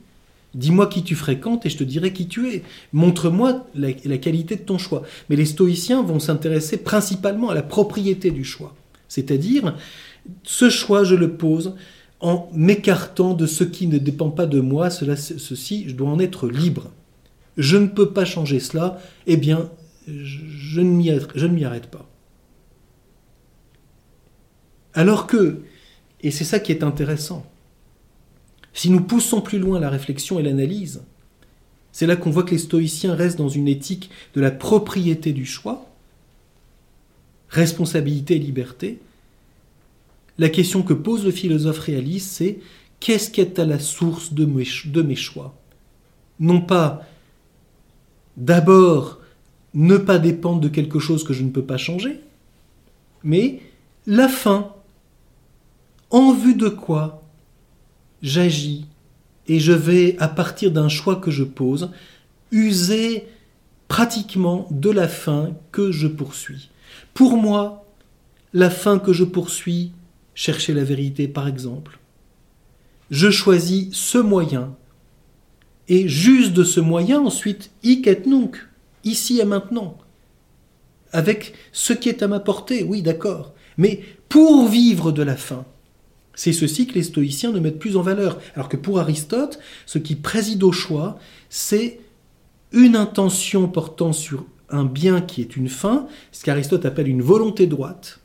Dis-moi 0.54 0.88
qui 0.88 1.04
tu 1.04 1.16
fréquentes 1.16 1.66
et 1.66 1.70
je 1.70 1.78
te 1.78 1.84
dirai 1.84 2.14
qui 2.14 2.28
tu 2.28 2.50
es. 2.50 2.64
Montre-moi 2.92 3.68
la, 3.74 3.94
qualité 3.94 4.56
de 4.56 4.62
ton 4.62 4.78
choix. 4.78 5.02
Mais 5.30 5.36
les 5.36 5.46
stoïciens 5.46 6.04
vont 6.04 6.20
s'intéresser 6.20 6.78
principalement 6.78 7.50
à 7.50 7.56
la 7.56 7.64
propriété 7.64 8.30
du 8.30 8.44
choix. 8.44 8.76
C'est-à-dire, 9.08 9.76
ce 10.44 10.70
choix, 10.70 11.04
je 11.04 11.16
le 11.16 11.34
pose 11.34 11.76
en 12.20 12.50
m'écartant 12.54 13.34
de 13.34 13.48
ce 13.48 13.64
qui 13.64 13.88
ne 13.88 13.98
dépend 13.98 14.30
pas 14.30 14.46
de 14.46 14.60
moi, 14.60 14.90
cela, 14.90 15.16
ceci, 15.16 15.86
je 15.88 15.96
dois 15.96 16.10
en 16.10 16.20
être 16.20 16.48
libre. 16.48 16.92
Je 17.58 17.78
ne 17.78 17.88
peux 17.88 18.12
pas 18.12 18.26
changer 18.26 18.60
cela, 18.60 19.00
eh 19.28 19.38
bien, 19.38 19.70
je 20.08 20.82
ne 20.82 21.48
m'y 21.48 21.66
arrête 21.66 21.88
pas. 21.88 22.08
Alors 24.94 25.28
que, 25.28 25.62
et 26.22 26.32
c'est 26.32 26.44
ça 26.44 26.60
qui 26.60 26.72
est 26.72 26.84
intéressant, 26.84 27.46
Si 28.74 28.90
nous 28.90 29.02
poussons 29.02 29.42
plus 29.42 29.60
loin 29.60 29.80
la 29.80 29.90
réflexion 29.90 30.40
et 30.40 30.44
l'analyse, 30.44 31.04
c'est 31.92 32.08
là 32.08 32.16
qu'on 32.16 32.32
voit 32.32 32.44
que 32.44 32.52
les 32.52 32.58
stoïciens 32.58 33.14
restent 33.14 33.38
dans 33.38 33.50
une 33.50 33.68
éthique 33.68 34.10
de 34.34 34.42
la 34.42 34.52
propriété 34.52 35.32
du 35.32 35.46
choix, 35.46 35.88
responsabilité 37.50 38.36
et 38.36 38.40
liberté. 38.40 39.00
La 40.40 40.50
question 40.50 40.82
que 40.82 40.94
pose 40.94 41.24
le 41.24 41.32
philosophe 41.32 41.80
réaliste, 41.80 42.32
c'est 42.32 42.60
qu'est-ce 43.00 43.30
qui 43.30 43.42
est 43.42 43.60
à 43.60 43.66
la 43.66 43.78
source 43.78 44.34
de 44.34 44.46
mes, 44.46 44.68
de 44.86 45.02
mes 45.04 45.16
choix? 45.16 45.56
Non 46.40 46.62
pas 46.62 47.04
d'abord 48.38 49.20
ne 49.76 49.98
pas 49.98 50.18
dépendre 50.18 50.62
de 50.62 50.70
quelque 50.70 51.00
chose 51.00 51.24
que 51.24 51.34
je 51.34 51.44
ne 51.44 51.52
peux 51.52 51.64
pas 51.64 51.78
changer, 51.78 52.20
mais 53.24 53.62
la 54.08 54.28
fin, 54.28 54.74
en 56.10 56.34
vue 56.34 56.56
de 56.56 56.70
quoi 56.70 57.23
j'agis 58.24 58.88
et 59.48 59.60
je 59.60 59.74
vais, 59.74 60.16
à 60.20 60.30
partir 60.30 60.72
d'un 60.72 60.90
choix 60.90 61.18
que 61.18 61.30
je 61.30 61.44
pose, 61.44 61.92
user 62.52 63.28
pratiquement 63.88 64.68
de 64.72 64.90
la 64.90 65.08
fin 65.08 65.52
que 65.72 65.92
je 65.92 66.08
poursuis. 66.08 66.70
Pour 67.14 67.38
moi, 67.38 67.86
la 68.54 68.70
fin 68.70 68.98
que 68.98 69.14
je 69.14 69.24
poursuis, 69.24 69.92
chercher 70.34 70.74
la 70.74 70.84
vérité 70.84 71.28
par 71.28 71.48
exemple, 71.48 72.00
je 73.12 73.30
choisis 73.30 73.94
ce 73.94 74.18
moyen, 74.18 74.76
et 75.90 76.08
juste 76.08 76.54
de 76.54 76.64
ce 76.64 76.80
moyen 76.80 77.20
ensuite, 77.20 77.72
hic 77.84 78.08
et 78.08 78.22
nunc, 78.26 78.56
ici 79.04 79.40
et 79.40 79.46
maintenant, 79.46 79.98
avec 81.12 81.54
ce 81.74 81.94
qui 81.94 82.10
est 82.10 82.24
à 82.24 82.28
ma 82.28 82.40
portée, 82.40 82.84
oui 82.84 83.02
d'accord, 83.02 83.54
mais 83.78 84.02
pour 84.30 84.68
vivre 84.68 85.12
de 85.12 85.22
la 85.22 85.36
fin, 85.36 85.66
c'est 86.36 86.54
ceci 86.54 86.88
que 86.88 86.94
les 86.94 87.04
stoïciens 87.04 87.52
ne 87.52 87.60
mettent 87.60 87.80
plus 87.80 87.98
en 87.98 88.02
valeur. 88.02 88.40
Alors 88.56 88.70
que 88.70 88.78
pour 88.78 89.00
Aristote, 89.00 89.60
ce 89.86 90.00
qui 90.00 90.16
préside 90.16 90.64
au 90.64 90.72
choix, 90.72 91.18
c'est 91.50 92.00
une 92.72 92.96
intention 92.96 93.68
portant 93.68 94.14
sur 94.14 94.46
un 94.70 94.84
bien 94.84 95.22
qui 95.22 95.42
est 95.42 95.56
une 95.56 95.70
fin, 95.70 96.08
ce 96.32 96.44
qu'Aristote 96.44 96.86
appelle 96.86 97.08
une 97.08 97.22
volonté 97.22 97.68
droite, 97.68 98.20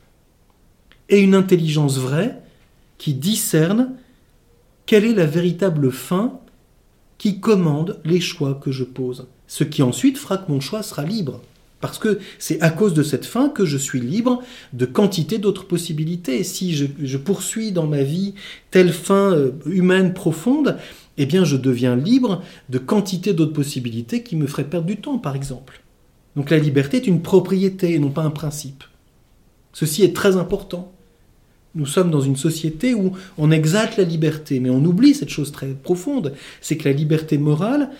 et 1.09 1.19
une 1.19 1.35
intelligence 1.35 1.97
vraie 1.97 2.41
qui 2.97 3.13
discerne 3.13 3.93
quelle 4.85 5.05
est 5.05 5.13
la 5.13 5.25
véritable 5.25 5.91
fin 5.91 6.39
qui 7.17 7.39
commande 7.39 7.99
les 8.05 8.19
choix 8.19 8.55
que 8.55 8.71
je 8.71 8.83
pose. 8.83 9.27
Ce 9.47 9.63
qui 9.63 9.83
ensuite 9.83 10.17
fera 10.17 10.37
que 10.37 10.51
mon 10.51 10.59
choix 10.59 10.83
sera 10.83 11.03
libre. 11.03 11.41
Parce 11.81 11.97
que 11.97 12.19
c'est 12.39 12.59
à 12.61 12.69
cause 12.69 12.93
de 12.93 13.03
cette 13.03 13.25
fin 13.25 13.49
que 13.49 13.65
je 13.65 13.77
suis 13.77 14.01
libre 14.01 14.43
de 14.73 14.85
quantité 14.85 15.37
d'autres 15.37 15.65
possibilités. 15.65 16.43
Si 16.43 16.75
je, 16.75 17.17
poursuis 17.17 17.71
dans 17.71 17.87
ma 17.87 18.03
vie 18.03 18.33
telle 18.71 18.91
fin 18.91 19.33
euh, 19.33 19.51
humaine 19.65 20.13
profonde, 20.13 20.77
eh 21.17 21.25
bien 21.25 21.45
je 21.45 21.55
deviens 21.55 21.95
libre 21.95 22.41
de 22.69 22.79
quantité 22.79 23.33
d'autres 23.33 23.53
possibilités 23.53 24.23
qui 24.23 24.35
me 24.35 24.47
feraient 24.47 24.65
perdre 24.65 24.87
du 24.87 24.97
temps, 24.97 25.19
par 25.19 25.35
exemple. 25.35 25.81
Donc 26.35 26.49
la 26.49 26.57
liberté 26.57 26.97
est 26.97 27.07
une 27.07 27.21
propriété 27.21 27.93
et 27.93 27.99
non 27.99 28.09
pas 28.09 28.23
un 28.23 28.29
principe. 28.29 28.83
Ceci 29.73 30.03
est 30.03 30.15
très 30.15 30.35
important. 30.35 30.91
Nous 31.75 31.85
sommes 31.85 32.11
dans 32.11 32.21
une 32.21 32.35
société 32.35 32.93
où 32.93 33.13
on 33.37 33.51
exalte 33.51 33.97
la 33.97 34.03
liberté, 34.03 34.59
mais 34.59 34.69
on 34.69 34.83
oublie 34.83 35.13
cette 35.13 35.29
chose 35.29 35.51
très 35.51 35.67
profonde, 35.67 36.33
c'est 36.61 36.77
que 36.77 36.89
la 36.89 36.95
liberté 36.95 37.37
morale, 37.37 37.91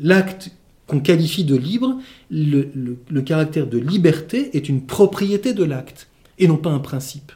l'acte 0.00 0.52
qu'on 0.92 1.00
qualifie 1.00 1.44
de 1.44 1.56
libre, 1.56 1.98
le, 2.30 3.20
caractère 3.22 3.66
de 3.66 3.78
liberté 3.78 4.54
est 4.54 4.68
une 4.68 4.82
propriété 4.82 5.54
de 5.54 5.64
l'acte 5.64 6.08
et 6.38 6.46
non 6.46 6.58
pas 6.58 6.68
un 6.68 6.80
principe. 6.80 7.32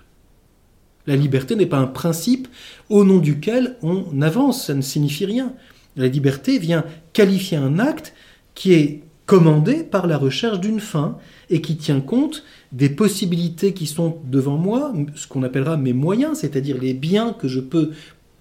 La 1.06 1.16
liberté 1.16 1.56
n'est 1.56 1.64
pas 1.64 1.78
un 1.78 1.86
principe 1.86 2.48
au 2.90 3.02
nom 3.02 3.16
duquel 3.16 3.76
on 3.80 4.20
avance, 4.20 4.66
ça 4.66 4.74
ne 4.74 4.82
signifie 4.82 5.24
rien. 5.24 5.54
La 5.96 6.06
liberté 6.06 6.58
vient 6.58 6.84
qualifier 7.14 7.56
un 7.56 7.78
acte 7.78 8.12
qui 8.54 8.74
est 8.74 9.00
commandé 9.24 9.84
par 9.84 10.06
la 10.06 10.18
recherche 10.18 10.60
d'une 10.60 10.80
fin 10.80 11.16
et 11.48 11.62
qui 11.62 11.78
tient 11.78 12.00
compte 12.00 12.44
des 12.72 12.90
possibilités 12.90 13.72
qui 13.72 13.86
sont 13.86 14.18
devant 14.26 14.58
moi, 14.58 14.92
ce 15.14 15.26
qu'on 15.26 15.42
appellera 15.42 15.78
mes 15.78 15.94
moyens, 15.94 16.40
c'est-à-dire 16.40 16.76
les 16.78 16.92
biens 16.92 17.32
que 17.32 17.48
je 17.48 17.60
peux 17.60 17.92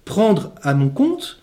prendre 0.04 0.52
à 0.60 0.74
mon 0.74 0.90
compte, 0.90 1.40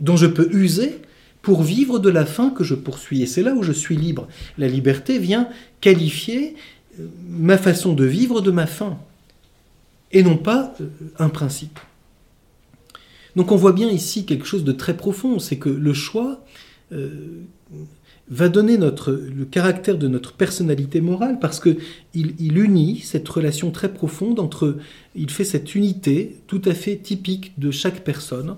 dont 0.00 0.16
je 0.16 0.26
peux 0.26 0.50
user 0.52 1.00
pour 1.48 1.62
vivre 1.62 1.98
de 1.98 2.10
la 2.10 2.26
fin 2.26 2.50
que 2.50 2.62
je 2.62 2.74
poursuis. 2.74 3.22
Et 3.22 3.26
c'est 3.26 3.42
là 3.42 3.54
où 3.54 3.62
je 3.62 3.72
suis 3.72 3.96
libre. 3.96 4.28
La 4.58 4.68
liberté 4.68 5.18
vient 5.18 5.48
qualifier 5.80 6.56
euh, 7.00 7.06
ma 7.26 7.56
façon 7.56 7.94
de 7.94 8.04
vivre 8.04 8.42
de 8.42 8.50
ma 8.50 8.66
fin, 8.66 8.98
et 10.12 10.22
non 10.22 10.36
pas 10.36 10.74
euh, 10.82 10.88
un 11.18 11.30
principe. 11.30 11.80
Donc 13.34 13.50
on 13.50 13.56
voit 13.56 13.72
bien 13.72 13.88
ici 13.88 14.26
quelque 14.26 14.44
chose 14.44 14.62
de 14.62 14.72
très 14.72 14.94
profond, 14.94 15.38
c'est 15.38 15.56
que 15.56 15.70
le 15.70 15.94
choix 15.94 16.44
euh, 16.92 17.08
va 18.28 18.50
donner 18.50 18.76
notre, 18.76 19.12
le 19.12 19.46
caractère 19.46 19.96
de 19.96 20.06
notre 20.06 20.34
personnalité 20.34 21.00
morale 21.00 21.38
parce 21.40 21.60
que 21.60 21.78
il, 22.12 22.58
unit 22.58 22.98
cette 22.98 23.26
relation 23.26 23.70
très 23.70 23.90
profonde 23.94 24.38
entre, 24.38 24.76
il 25.16 25.30
fait 25.30 25.44
cette 25.44 25.74
unité 25.74 26.36
tout 26.46 26.60
à 26.66 26.74
fait 26.74 26.96
typique 26.96 27.58
de 27.58 27.70
chaque 27.70 28.04
personne, 28.04 28.56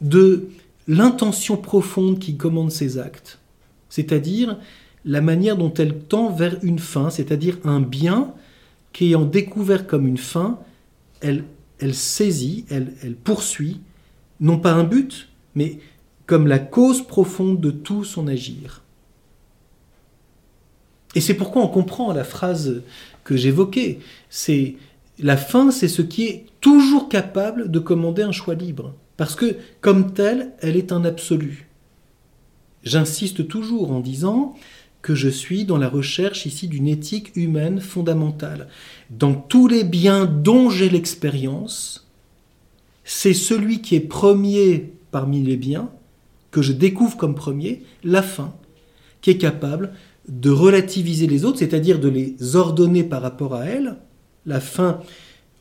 de 0.00 0.48
l'intention 0.90 1.56
profonde 1.56 2.18
qui 2.18 2.36
commande 2.36 2.72
ses 2.72 2.98
actes, 2.98 3.38
c'est-à-dire 3.88 4.58
la 5.04 5.20
manière 5.20 5.56
dont 5.56 5.72
elle 5.74 5.96
tend 5.96 6.32
vers 6.32 6.58
une 6.64 6.80
fin, 6.80 7.10
c'est-à-dire 7.10 7.58
un 7.62 7.80
bien 7.80 8.34
qu'ayant 8.92 9.24
découvert 9.24 9.86
comme 9.86 10.08
une 10.08 10.18
fin, 10.18 10.58
elle, 11.20 11.44
elle 11.78 11.94
saisit, 11.94 12.64
elle, 12.70 12.92
elle 13.04 13.14
poursuit, 13.14 13.80
non 14.40 14.58
pas 14.58 14.72
un 14.72 14.82
but, 14.82 15.28
mais 15.54 15.78
comme 16.26 16.48
la 16.48 16.58
cause 16.58 17.06
profonde 17.06 17.60
de 17.60 17.70
tout 17.70 18.02
son 18.02 18.26
agir. 18.26 18.82
Et 21.14 21.20
c'est 21.20 21.34
pourquoi 21.34 21.62
on 21.62 21.68
comprend 21.68 22.12
la 22.12 22.24
phrase 22.24 22.82
que 23.22 23.36
j'évoquais, 23.36 24.00
c'est 24.28 24.74
la 25.20 25.36
fin, 25.36 25.70
c'est 25.70 25.88
ce 25.88 26.02
qui 26.02 26.24
est 26.24 26.46
toujours 26.60 27.08
capable 27.08 27.70
de 27.70 27.78
commander 27.78 28.22
un 28.22 28.32
choix 28.32 28.56
libre. 28.56 28.92
Parce 29.20 29.34
que, 29.34 29.56
comme 29.82 30.14
telle, 30.14 30.52
elle 30.62 30.78
est 30.78 30.92
un 30.92 31.04
absolu. 31.04 31.68
J'insiste 32.84 33.46
toujours 33.46 33.92
en 33.92 34.00
disant 34.00 34.54
que 35.02 35.14
je 35.14 35.28
suis 35.28 35.66
dans 35.66 35.76
la 35.76 35.90
recherche 35.90 36.46
ici 36.46 36.68
d'une 36.68 36.88
éthique 36.88 37.36
humaine 37.36 37.82
fondamentale. 37.82 38.68
Dans 39.10 39.34
tous 39.34 39.68
les 39.68 39.84
biens 39.84 40.24
dont 40.24 40.70
j'ai 40.70 40.88
l'expérience, 40.88 42.08
c'est 43.04 43.34
celui 43.34 43.82
qui 43.82 43.94
est 43.94 44.00
premier 44.00 44.90
parmi 45.10 45.42
les 45.42 45.58
biens, 45.58 45.90
que 46.50 46.62
je 46.62 46.72
découvre 46.72 47.18
comme 47.18 47.34
premier, 47.34 47.82
la 48.02 48.22
fin, 48.22 48.54
qui 49.20 49.28
est 49.28 49.36
capable 49.36 49.92
de 50.30 50.48
relativiser 50.48 51.26
les 51.26 51.44
autres, 51.44 51.58
c'est-à-dire 51.58 52.00
de 52.00 52.08
les 52.08 52.56
ordonner 52.56 53.04
par 53.04 53.20
rapport 53.20 53.54
à 53.54 53.66
elle. 53.66 53.96
La 54.46 54.60
fin 54.60 55.00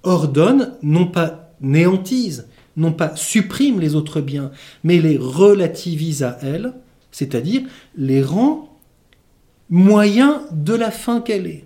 ordonne, 0.04 0.78
non 0.82 1.08
pas 1.08 1.52
néantise, 1.60 2.48
non 2.80 2.94
pas 2.94 3.16
supprime 3.16 3.80
les 3.80 3.94
autres 3.96 4.22
biens, 4.22 4.52
mais 4.84 5.00
les 5.00 5.18
relativise 5.18 6.24
à 6.24 6.40
elle, 6.42 6.74
c'est-à-dire 7.12 7.62
les 7.96 8.24
rend 8.24 8.80
moyens 9.70 10.38
de 10.52 10.74
la 10.74 10.90
fin 10.90 11.22
qu'elle 11.22 11.46
est. 11.46 11.66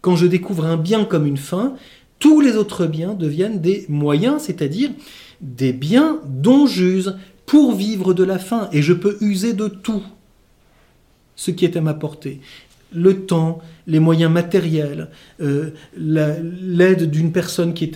Quand 0.00 0.16
je 0.16 0.26
découvre 0.26 0.66
un 0.66 0.76
bien 0.76 1.04
comme 1.04 1.26
une 1.26 1.36
fin, 1.36 1.74
tous 2.18 2.40
les 2.40 2.56
autres 2.56 2.86
biens 2.86 3.14
deviennent 3.14 3.60
des 3.60 3.86
moyens, 3.88 4.42
c'est-à-dire 4.42 4.90
des 5.40 5.72
biens 5.72 6.20
dont 6.26 6.66
j'use 6.66 7.16
pour 7.46 7.74
vivre 7.74 8.12
de 8.12 8.24
la 8.24 8.38
fin, 8.38 8.68
et 8.72 8.82
je 8.82 8.92
peux 8.92 9.16
user 9.20 9.52
de 9.52 9.68
tout 9.68 10.02
ce 11.36 11.50
qui 11.50 11.64
est 11.64 11.76
à 11.76 11.80
ma 11.80 11.94
portée 11.94 12.40
le 12.92 13.26
temps, 13.26 13.60
les 13.86 14.00
moyens 14.00 14.32
matériels, 14.32 15.08
euh, 15.40 15.70
l'aide 15.96 17.10
d'une 17.10 17.32
personne 17.32 17.74
qui, 17.74 17.90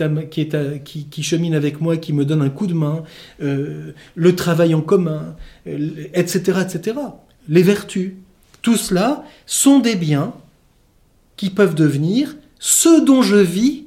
chemine 1.23 1.53
avec 1.53 1.81
moi, 1.81 1.97
qui 1.97 2.13
me 2.13 2.25
donne 2.25 2.41
un 2.41 2.49
coup 2.49 2.67
de 2.67 2.73
main, 2.73 3.03
euh, 3.41 3.91
le 4.15 4.35
travail 4.35 4.73
en 4.73 4.81
commun, 4.81 5.35
etc., 5.65 6.43
euh, 6.47 6.61
etc. 6.61 6.99
Les 7.47 7.63
vertus, 7.63 8.13
tout 8.61 8.77
cela 8.77 9.23
sont 9.45 9.79
des 9.79 9.95
biens 9.95 10.33
qui 11.37 11.49
peuvent 11.49 11.75
devenir 11.75 12.35
ce 12.59 13.03
dont 13.03 13.21
je 13.21 13.35
vis 13.35 13.85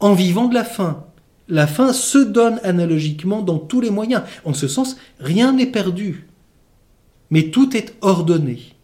en 0.00 0.12
vivant 0.12 0.46
de 0.46 0.54
la 0.54 0.64
fin. 0.64 1.04
La 1.48 1.66
fin 1.66 1.92
se 1.92 2.18
donne 2.18 2.60
analogiquement 2.62 3.40
dans 3.40 3.58
tous 3.58 3.80
les 3.80 3.90
moyens. 3.90 4.22
En 4.44 4.52
ce 4.52 4.68
sens, 4.68 4.96
rien 5.18 5.52
n'est 5.52 5.66
perdu, 5.66 6.28
mais 7.30 7.44
tout 7.44 7.74
est 7.74 7.94
ordonné. 8.02 8.77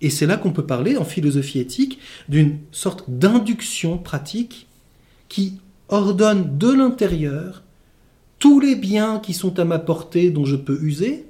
Et 0.00 0.10
c'est 0.10 0.26
là 0.26 0.36
qu'on 0.36 0.52
peut 0.52 0.66
parler, 0.66 0.96
en 0.96 1.04
philosophie 1.04 1.58
éthique, 1.58 1.98
d'une 2.28 2.58
sorte 2.72 3.04
d'induction 3.08 3.98
pratique 3.98 4.66
qui 5.28 5.58
ordonne 5.88 6.58
de 6.58 6.72
l'intérieur 6.72 7.62
tous 8.38 8.58
les 8.58 8.74
biens 8.74 9.20
qui 9.20 9.34
sont 9.34 9.58
à 9.58 9.64
ma 9.64 9.78
portée 9.78 10.30
dont 10.30 10.46
je 10.46 10.56
peux 10.56 10.80
user, 10.82 11.26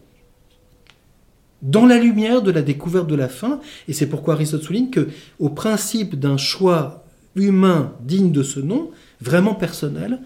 dans 1.61 1.85
la 1.85 1.99
lumière 1.99 2.41
de 2.41 2.51
la 2.51 2.63
découverte 2.63 3.09
de 3.09 3.15
la 3.15 3.29
fin. 3.29 3.61
Et 3.89 3.93
c'est 3.93 4.09
pourquoi 4.09 4.35
Aristote 4.35 4.63
souligne 4.63 4.91
que, 4.91 5.09
au 5.39 5.51
principe 5.51 6.19
d'un 6.19 6.37
choix 6.37 7.05
humain 7.35 7.93
digne 8.01 8.33
de 8.33 8.43
ce 8.43 8.61
nom, 8.61 8.91
vraiment 9.21 9.55
personnel, 9.55 10.21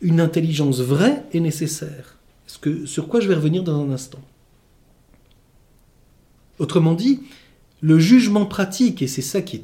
une 0.00 0.20
intelligence 0.20 0.80
vraie 0.80 1.24
est 1.32 1.40
nécessaire. 1.40 2.18
Ce 2.46 2.58
que, 2.58 2.84
sur 2.84 3.08
quoi 3.08 3.20
je 3.20 3.28
vais 3.28 3.34
revenir 3.34 3.62
dans 3.62 3.80
un 3.80 3.90
instant. 3.90 4.20
Autrement 6.58 6.92
dit, 6.92 7.22
le 7.84 7.98
jugement 7.98 8.46
pratique, 8.46 9.02
et 9.02 9.06
c'est 9.06 9.20
ça 9.20 9.42
qui 9.42 9.56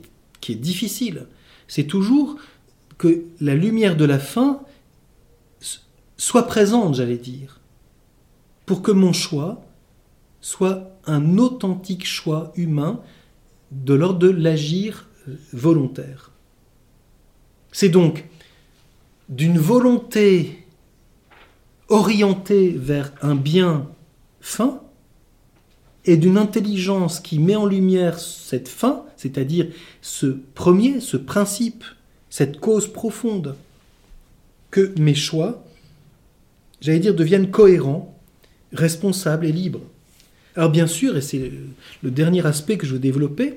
est, 0.50 0.54
difficile, 0.54 1.26
c'est 1.68 1.84
toujours 1.84 2.36
que 2.98 3.22
la 3.40 3.54
lumière 3.54 3.96
de 3.96 4.04
la 4.04 4.18
fin 4.18 4.60
soit 6.18 6.46
présente, 6.46 6.96
j'allais 6.96 7.16
dire, 7.16 7.60
pour 8.66 8.82
que 8.82 8.90
mon 8.90 9.14
choix 9.14 9.64
soit 10.42 10.98
un 11.06 11.38
authentique 11.38 12.04
choix 12.04 12.52
humain 12.56 13.00
de 13.70 13.94
l'ordre 13.94 14.18
de 14.18 14.28
l'agir 14.28 15.08
volontaire. 15.54 16.30
C'est 17.72 17.88
donc 17.88 18.26
d'une 19.30 19.58
volonté 19.58 20.66
orientée 21.88 22.70
vers 22.70 23.12
un 23.22 23.34
bien 23.34 23.88
fin 24.42 24.82
et 26.06 26.16
d'une 26.16 26.38
intelligence 26.38 27.20
qui 27.20 27.38
met 27.38 27.56
en 27.56 27.66
lumière 27.66 28.18
cette 28.18 28.68
fin, 28.68 29.04
c'est-à-dire 29.16 29.66
ce 30.00 30.26
premier, 30.54 31.00
ce 31.00 31.16
principe, 31.16 31.84
cette 32.30 32.58
cause 32.60 32.90
profonde, 32.90 33.54
que 34.70 34.94
mes 34.98 35.14
choix, 35.14 35.64
j'allais 36.80 37.00
dire, 37.00 37.14
deviennent 37.14 37.50
cohérents, 37.50 38.16
responsables 38.72 39.46
et 39.46 39.52
libres. 39.52 39.82
Alors 40.56 40.70
bien 40.70 40.86
sûr, 40.86 41.16
et 41.16 41.20
c'est 41.20 41.52
le 42.02 42.10
dernier 42.10 42.44
aspect 42.46 42.76
que 42.76 42.86
je 42.86 42.94
veux 42.94 42.98
développer, 42.98 43.56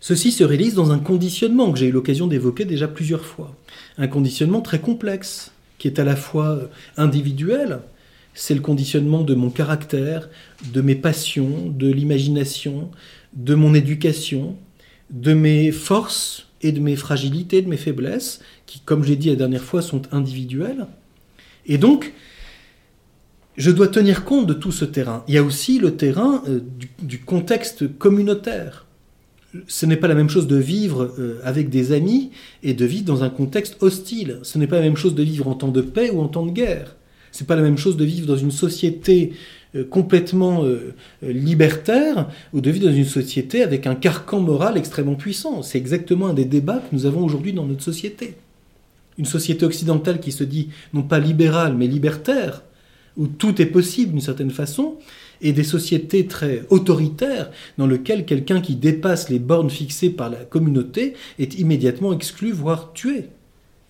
ceci 0.00 0.32
se 0.32 0.44
réalise 0.44 0.74
dans 0.74 0.90
un 0.92 0.98
conditionnement 0.98 1.72
que 1.72 1.78
j'ai 1.78 1.86
eu 1.86 1.92
l'occasion 1.92 2.26
d'évoquer 2.26 2.64
déjà 2.64 2.88
plusieurs 2.88 3.24
fois. 3.24 3.54
Un 3.98 4.08
conditionnement 4.08 4.60
très 4.60 4.80
complexe, 4.80 5.52
qui 5.78 5.88
est 5.88 5.98
à 5.98 6.04
la 6.04 6.16
fois 6.16 6.70
individuel, 6.96 7.80
c'est 8.36 8.54
le 8.54 8.60
conditionnement 8.60 9.22
de 9.22 9.34
mon 9.34 9.50
caractère, 9.50 10.28
de 10.72 10.82
mes 10.82 10.94
passions, 10.94 11.68
de 11.70 11.90
l'imagination, 11.90 12.90
de 13.34 13.54
mon 13.54 13.74
éducation, 13.74 14.56
de 15.10 15.32
mes 15.32 15.72
forces 15.72 16.46
et 16.62 16.70
de 16.70 16.80
mes 16.80 16.96
fragilités, 16.96 17.62
de 17.62 17.68
mes 17.68 17.78
faiblesses, 17.78 18.40
qui, 18.66 18.80
comme 18.80 19.02
je 19.02 19.08
l'ai 19.08 19.16
dit 19.16 19.30
la 19.30 19.36
dernière 19.36 19.62
fois, 19.62 19.80
sont 19.80 20.02
individuelles. 20.12 20.86
Et 21.66 21.78
donc, 21.78 22.12
je 23.56 23.70
dois 23.70 23.88
tenir 23.88 24.24
compte 24.24 24.46
de 24.46 24.52
tout 24.52 24.72
ce 24.72 24.84
terrain. 24.84 25.24
Il 25.28 25.34
y 25.34 25.38
a 25.38 25.42
aussi 25.42 25.78
le 25.78 25.96
terrain 25.96 26.42
euh, 26.46 26.60
du, 27.00 27.20
contexte 27.20 27.96
communautaire. 27.96 28.84
Ce 29.66 29.86
n'est 29.86 29.96
pas 29.96 30.08
la 30.08 30.14
même 30.14 30.28
chose 30.28 30.46
de 30.46 30.56
vivre 30.56 31.14
euh, 31.18 31.40
avec 31.42 31.70
des 31.70 31.92
amis 31.92 32.32
et 32.62 32.74
de 32.74 32.84
vivre 32.84 33.06
dans 33.06 33.24
un 33.24 33.30
contexte 33.30 33.82
hostile. 33.82 34.40
Ce 34.42 34.58
n'est 34.58 34.66
pas 34.66 34.76
la 34.76 34.82
même 34.82 34.96
chose 34.96 35.14
de 35.14 35.22
vivre 35.22 35.48
en 35.48 35.54
temps 35.54 35.68
de 35.68 35.80
paix 35.80 36.10
ou 36.10 36.20
en 36.20 36.28
temps 36.28 36.44
de 36.44 36.52
guerre. 36.52 36.96
Ce 37.36 37.42
n'est 37.42 37.46
pas 37.46 37.56
la 37.56 37.62
même 37.62 37.76
chose 37.76 37.98
de 37.98 38.04
vivre 38.04 38.26
dans 38.26 38.36
une 38.36 38.50
société 38.50 39.34
euh, 39.74 39.84
complètement 39.84 40.64
libertaire 41.20 42.30
ou 42.54 42.62
de 42.62 42.70
vivre 42.70 42.86
dans 42.86 42.94
une 42.94 43.04
société 43.04 43.62
avec 43.62 43.86
un 43.86 43.94
carcan 43.94 44.40
moral 44.40 44.78
extrêmement 44.78 45.16
puissant. 45.16 45.62
C'est 45.62 45.76
exactement 45.76 46.28
un 46.28 46.34
des 46.34 46.46
débats 46.46 46.78
que 46.78 46.94
nous 46.94 47.04
avons 47.04 47.22
aujourd'hui 47.22 47.52
dans 47.52 47.66
notre 47.66 47.82
société. 47.82 48.36
Une 49.18 49.26
société 49.26 49.66
occidentale 49.66 50.18
qui 50.18 50.32
se 50.32 50.44
dit 50.44 50.70
non 50.94 51.02
pas 51.02 51.18
libérale 51.18 51.74
mais 51.76 51.86
libertaire, 51.86 52.62
où 53.18 53.26
tout 53.26 53.60
est 53.60 53.66
possible 53.66 54.12
d'une 54.12 54.20
certaine 54.22 54.50
façon, 54.50 54.96
et 55.42 55.52
des 55.52 55.64
sociétés 55.64 56.26
très 56.26 56.62
autoritaires 56.70 57.50
dans 57.76 57.86
lesquelles 57.86 58.24
quelqu'un 58.24 58.62
qui 58.62 58.76
dépasse 58.76 59.28
les 59.28 59.38
bornes 59.38 59.68
fixées 59.68 60.08
par 60.08 60.30
la 60.30 60.38
communauté 60.38 61.12
est 61.38 61.58
immédiatement 61.58 62.14
exclu, 62.14 62.50
voire 62.50 62.94
tué. 62.94 63.26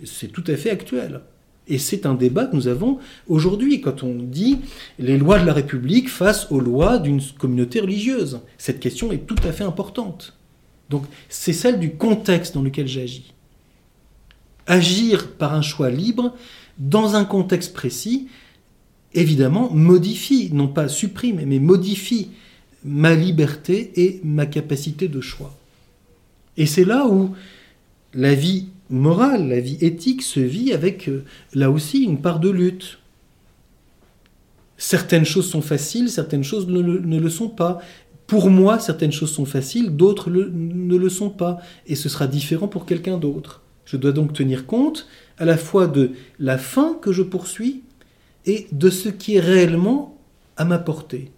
C'est 0.02 0.32
tout 0.32 0.44
à 0.48 0.56
fait 0.56 0.70
actuel. 0.70 1.20
Et 1.68 1.78
c'est 1.78 2.06
un 2.06 2.14
débat 2.14 2.46
que 2.46 2.54
nous 2.54 2.68
avons 2.68 2.98
aujourd'hui 3.28 3.80
quand 3.80 4.02
on 4.02 4.14
dit 4.14 4.58
les 4.98 5.18
lois 5.18 5.38
de 5.38 5.46
la 5.46 5.52
République 5.52 6.08
face 6.08 6.50
aux 6.50 6.60
lois 6.60 6.98
d'une 6.98 7.20
communauté 7.38 7.80
religieuse. 7.80 8.40
Cette 8.56 8.80
question 8.80 9.10
est 9.10 9.26
tout 9.26 9.36
à 9.44 9.52
fait 9.52 9.64
importante. 9.64 10.34
Donc 10.90 11.04
c'est 11.28 11.52
celle 11.52 11.80
du 11.80 11.94
contexte 11.94 12.54
dans 12.54 12.62
lequel 12.62 12.86
j'agis. 12.86 13.32
Agir 14.66 15.32
par 15.32 15.54
un 15.54 15.62
choix 15.62 15.90
libre 15.90 16.34
dans 16.78 17.16
un 17.16 17.24
contexte 17.24 17.72
précis, 17.72 18.28
évidemment, 19.14 19.70
modifie, 19.72 20.50
non 20.52 20.68
pas 20.68 20.88
supprime, 20.88 21.40
mais 21.46 21.58
modifie 21.58 22.30
ma 22.84 23.14
liberté 23.14 23.92
et 23.96 24.20
ma 24.22 24.46
capacité 24.46 25.08
de 25.08 25.20
choix. 25.20 25.56
Et 26.56 26.66
c'est 26.66 26.84
là 26.84 27.06
où 27.06 27.34
la 28.14 28.34
vie 28.34 28.68
morale, 28.90 29.48
la 29.48 29.60
vie 29.60 29.78
éthique 29.80 30.22
se 30.22 30.40
vit 30.40 30.72
avec, 30.72 31.08
euh, 31.08 31.24
là 31.54 31.70
aussi, 31.70 32.04
une 32.04 32.20
part 32.20 32.40
de 32.40 32.50
lutte. 32.50 32.98
Certaines 34.76 35.24
choses 35.24 35.48
sont 35.48 35.62
faciles, 35.62 36.10
certaines 36.10 36.44
choses 36.44 36.66
ne 36.68 36.80
le, 36.80 37.30
sont 37.30 37.48
pas. 37.48 37.80
Pour 38.26 38.50
moi, 38.50 38.78
certaines 38.78 39.12
choses 39.12 39.32
sont 39.32 39.46
faciles, 39.46 39.96
d'autres 39.96 40.30
ne 40.30 40.96
le 40.96 41.08
sont 41.08 41.30
pas. 41.30 41.58
Et 41.86 41.94
ce 41.94 42.08
sera 42.08 42.26
différent 42.26 42.68
pour 42.68 42.84
quelqu'un 42.84 43.16
d'autre. 43.16 43.62
Je 43.86 43.96
dois 43.96 44.12
donc 44.12 44.32
tenir 44.32 44.66
compte 44.66 45.06
à 45.38 45.44
la 45.44 45.56
fois 45.56 45.86
de 45.86 46.12
la 46.38 46.58
fin 46.58 46.94
que 47.00 47.12
je 47.12 47.22
poursuis 47.22 47.84
et 48.44 48.66
de 48.72 48.90
ce 48.90 49.08
qui 49.08 49.36
est 49.36 49.40
réellement 49.40 50.18
à 50.56 50.64
ma 50.64 50.78
portée. 50.78 51.30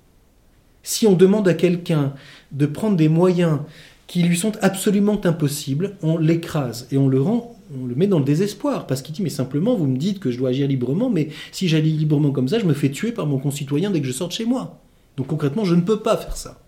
Si 0.83 1.07
on 1.07 1.15
demande 1.15 1.47
à 1.47 1.55
quelqu'un 1.55 2.15
de 2.51 2.67
prendre 2.67 2.97
des 2.97 3.09
moyens 3.09 3.61
qui 4.09 4.23
lui 4.23 4.37
sont 4.37 4.53
absolument 4.63 5.21
impossibles, 5.25 5.97
on 6.03 6.17
l'écrase 6.17 6.89
et 6.91 6.99
on 6.99 7.09
le 7.09 7.21
rend, 7.21 7.55
on 7.79 7.87
le 7.87 7.95
met 7.95 8.07
dans 8.07 8.19
le 8.19 8.25
désespoir 8.25 8.87
parce 8.87 9.03
qu'il 9.03 9.15
dit 9.15 9.23
mais 9.23 9.29
simplement 9.29 9.77
vous 9.77 9.87
me 9.87 9.99
dites 9.99 10.19
que 10.19 10.31
je 10.31 10.39
dois 10.39 10.49
agir 10.49 10.67
librement, 10.67 11.11
mais 11.11 11.29
si 11.53 11.69
j'agis 11.69 11.93
librement 11.93 12.33
comme 12.33 12.49
ça, 12.49 12.59
je 12.59 12.65
me 12.65 12.73
fais 12.73 12.91
tuer 12.91 13.13
par 13.13 13.27
mon 13.27 13.39
concitoyen 13.39 13.91
dès 13.91 14.01
que 14.01 14.07
je 14.07 14.13
sors 14.13 14.33
chez 14.33 14.47
moi. 14.47 14.81
Donc 15.17 15.27
concrètement, 15.29 15.65
je 15.65 15.75
ne 15.75 15.83
peux 15.83 16.01
pas 16.01 16.17
faire 16.17 16.37
ça. 16.37 16.59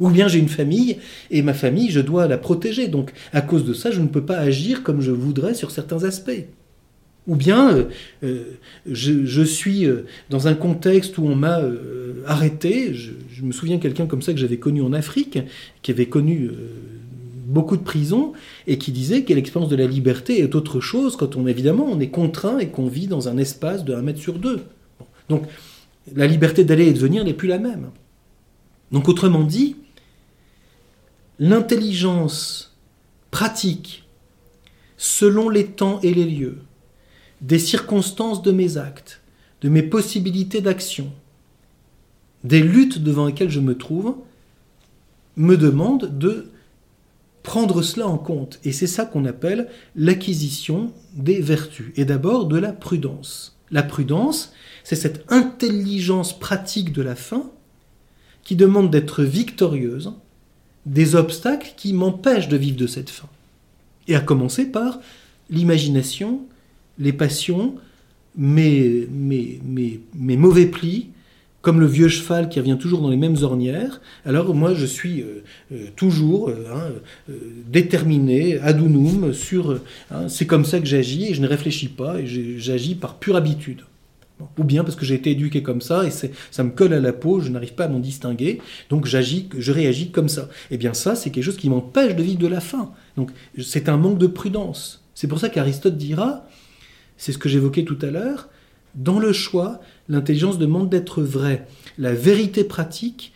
Ou 0.00 0.10
bien 0.10 0.28
j'ai 0.28 0.38
une 0.38 0.48
famille 0.48 0.98
et 1.30 1.42
ma 1.42 1.54
famille, 1.54 1.90
je 1.90 2.00
dois 2.00 2.28
la 2.28 2.38
protéger. 2.38 2.88
Donc 2.88 3.12
à 3.32 3.40
cause 3.40 3.64
de 3.64 3.72
ça, 3.72 3.90
je 3.90 4.00
ne 4.00 4.06
peux 4.06 4.24
pas 4.24 4.36
agir 4.36 4.82
comme 4.82 5.00
je 5.00 5.10
voudrais 5.10 5.54
sur 5.54 5.70
certains 5.70 6.04
aspects. 6.04 6.46
Ou 7.28 7.36
bien 7.36 7.70
euh, 7.70 7.84
euh, 8.24 8.58
je, 8.90 9.42
suis 9.42 9.84
euh, 9.84 10.06
dans 10.30 10.48
un 10.48 10.54
contexte 10.54 11.18
où 11.18 11.26
on 11.26 11.36
m'a 11.36 11.60
arrêté. 12.26 12.94
Je, 12.94 13.12
me 13.42 13.52
souviens 13.52 13.78
quelqu'un 13.78 14.06
comme 14.06 14.22
ça 14.22 14.32
que 14.32 14.38
j'avais 14.40 14.56
connu 14.56 14.82
en 14.82 14.92
Afrique, 14.92 15.38
qui 15.82 15.92
avait 15.92 16.06
connu 16.06 16.50
beaucoup 17.46 17.76
de 17.76 17.82
prisons 17.82 18.32
et 18.66 18.78
qui 18.78 18.90
disait 18.90 19.22
que 19.22 19.32
l'expérience 19.32 19.70
de 19.70 19.76
la 19.76 19.86
liberté 19.86 20.40
est 20.40 20.56
autre 20.56 20.80
chose 20.80 21.16
quand 21.16 21.36
on 21.36 21.46
évidemment 21.46 21.86
on 21.88 22.00
est 22.00 22.08
contraint 22.08 22.58
et 22.58 22.68
qu'on 22.68 22.88
vit 22.88 23.06
dans 23.06 23.28
un 23.28 23.38
espace 23.38 23.84
de 23.84 23.94
1 23.94 24.02
mètre 24.02 24.18
sur 24.18 24.40
2. 24.40 24.64
Donc 25.28 25.44
la 26.16 26.26
liberté 26.26 26.64
d'aller 26.64 26.88
et 26.88 26.92
de 26.92 26.98
venir 26.98 27.24
n'est 27.24 27.32
plus 27.32 27.46
la 27.46 27.60
même. 27.60 27.90
Donc 28.90 29.08
autrement 29.08 29.44
dit, 29.44 29.76
l'intelligence 31.38 32.76
pratique 33.30 34.04
selon 34.96 35.48
les 35.48 35.66
temps 35.66 36.00
et 36.02 36.12
les 36.12 36.24
lieux 36.24 36.58
des 37.40 37.58
circonstances 37.58 38.42
de 38.42 38.50
mes 38.50 38.76
actes, 38.76 39.20
de 39.60 39.68
mes 39.68 39.82
possibilités 39.82 40.60
d'action, 40.60 41.12
des 42.44 42.60
luttes 42.60 42.98
devant 42.98 43.26
lesquelles 43.26 43.50
je 43.50 43.60
me 43.60 43.76
trouve, 43.76 44.16
me 45.36 45.56
demande 45.56 46.18
de 46.18 46.50
prendre 47.42 47.82
cela 47.82 48.06
en 48.06 48.18
compte. 48.18 48.60
Et 48.64 48.72
c'est 48.72 48.86
ça 48.86 49.04
qu'on 49.04 49.24
appelle 49.24 49.68
l'acquisition 49.96 50.92
des 51.14 51.40
vertus, 51.40 51.92
et 51.96 52.04
d'abord 52.04 52.46
de 52.46 52.58
la 52.58 52.72
prudence. 52.72 53.56
La 53.70 53.82
prudence, 53.82 54.52
c'est 54.84 54.96
cette 54.96 55.24
intelligence 55.30 56.38
pratique 56.38 56.92
de 56.92 57.02
la 57.02 57.14
fin 57.14 57.50
qui 58.44 58.56
demande 58.56 58.90
d'être 58.90 59.22
victorieuse 59.22 60.12
des 60.86 61.14
obstacles 61.14 61.74
qui 61.76 61.92
m'empêchent 61.92 62.48
de 62.48 62.56
vivre 62.56 62.78
de 62.78 62.86
cette 62.86 63.10
fin. 63.10 63.28
Et 64.06 64.16
à 64.16 64.20
commencer 64.20 64.64
par 64.66 65.00
l'imagination, 65.50 66.40
les 66.98 67.12
passions, 67.12 67.74
mes, 68.36 69.06
mes, 69.10 69.60
mes, 70.14 70.36
mauvais 70.36 70.66
plis, 70.66 71.08
comme 71.60 71.80
le 71.80 71.86
vieux 71.86 72.08
cheval 72.08 72.48
qui 72.48 72.60
revient 72.60 72.78
toujours 72.80 73.00
dans 73.00 73.10
les 73.10 73.16
mêmes 73.16 73.36
ornières. 73.42 74.00
Alors 74.24 74.54
moi, 74.54 74.74
je 74.74 74.86
suis 74.86 75.22
euh, 75.22 75.42
euh, 75.72 75.86
toujours 75.96 76.48
euh, 76.48 76.66
hein, 76.72 77.34
déterminé, 77.66 78.58
adunum, 78.58 79.32
sur... 79.32 79.80
Hein, 80.10 80.28
c'est 80.28 80.46
comme 80.46 80.64
ça 80.64 80.78
que 80.78 80.86
j'agis, 80.86 81.26
et 81.26 81.34
je 81.34 81.42
ne 81.42 81.48
réfléchis 81.48 81.88
pas, 81.88 82.20
et 82.20 82.26
j'agis 82.58 82.94
par 82.94 83.16
pure 83.16 83.36
habitude. 83.36 83.82
Ou 84.56 84.62
bien 84.62 84.84
parce 84.84 84.94
que 84.94 85.04
j'ai 85.04 85.16
été 85.16 85.32
éduqué 85.32 85.64
comme 85.64 85.80
ça, 85.80 86.06
et 86.06 86.10
ça 86.10 86.62
me 86.62 86.70
colle 86.70 86.92
à 86.92 87.00
la 87.00 87.12
peau, 87.12 87.40
je 87.40 87.48
n'arrive 87.48 87.74
pas 87.74 87.86
à 87.86 87.88
m'en 87.88 87.98
distinguer, 87.98 88.60
donc 88.88 89.06
j'agis, 89.06 89.48
je 89.56 89.72
réagis 89.72 90.10
comme 90.10 90.28
ça. 90.28 90.48
Eh 90.70 90.76
bien 90.76 90.94
ça, 90.94 91.16
c'est 91.16 91.30
quelque 91.30 91.44
chose 91.44 91.56
qui 91.56 91.68
m'empêche 91.68 92.14
de 92.14 92.22
vivre 92.22 92.38
de 92.38 92.46
la 92.46 92.60
faim. 92.60 92.92
Donc 93.16 93.32
c'est 93.60 93.88
un 93.88 93.96
manque 93.96 94.18
de 94.18 94.28
prudence. 94.28 95.04
C'est 95.16 95.26
pour 95.26 95.40
ça 95.40 95.48
qu'Aristote 95.48 95.96
dira, 95.96 96.46
c'est 97.18 97.32
ce 97.32 97.38
que 97.38 97.50
j'évoquais 97.50 97.84
tout 97.84 97.98
à 98.00 98.06
l'heure. 98.06 98.48
Dans 98.94 99.18
le 99.18 99.32
choix, 99.32 99.80
l'intelligence 100.08 100.56
demande 100.56 100.88
d'être 100.88 101.22
vraie. 101.22 101.66
La 101.98 102.14
vérité 102.14 102.64
pratique, 102.64 103.34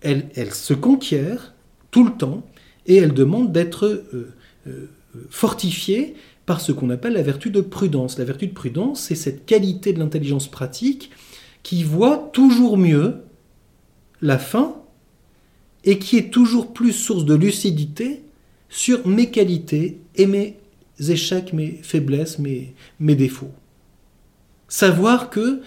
elle, 0.00 0.30
se 0.52 0.72
conquiert 0.72 1.54
tout 1.90 2.04
le 2.04 2.12
temps 2.12 2.46
et 2.86 2.96
elle 2.96 3.12
demande 3.12 3.52
d'être 3.52 3.86
euh, 3.86 4.34
euh, 4.66 4.88
fortifiée 5.28 6.14
par 6.46 6.60
ce 6.60 6.72
qu'on 6.72 6.90
appelle 6.90 7.14
la 7.14 7.22
vertu 7.22 7.50
de 7.50 7.60
prudence. 7.60 8.18
La 8.18 8.24
vertu 8.24 8.46
de 8.46 8.52
prudence, 8.52 9.00
c'est 9.00 9.14
cette 9.14 9.46
qualité 9.46 9.92
de 9.92 9.98
l'intelligence 9.98 10.48
pratique 10.50 11.10
qui 11.62 11.82
voit 11.82 12.30
toujours 12.32 12.76
mieux 12.76 13.22
la 14.20 14.38
fin 14.38 14.76
et 15.84 15.98
qui 15.98 16.16
est 16.16 16.32
toujours 16.32 16.72
plus 16.72 16.92
source 16.92 17.24
de 17.24 17.34
lucidité 17.34 18.22
sur 18.68 19.06
mes 19.06 19.30
qualités 19.30 20.00
et 20.16 20.26
mes 20.26 20.58
échecs, 21.00 21.52
mes 21.52 21.80
faiblesses, 21.82 22.38
mes, 22.38 22.74
mes 23.00 23.14
défauts. 23.14 23.52
Savoir 24.68 25.30
que 25.30 25.60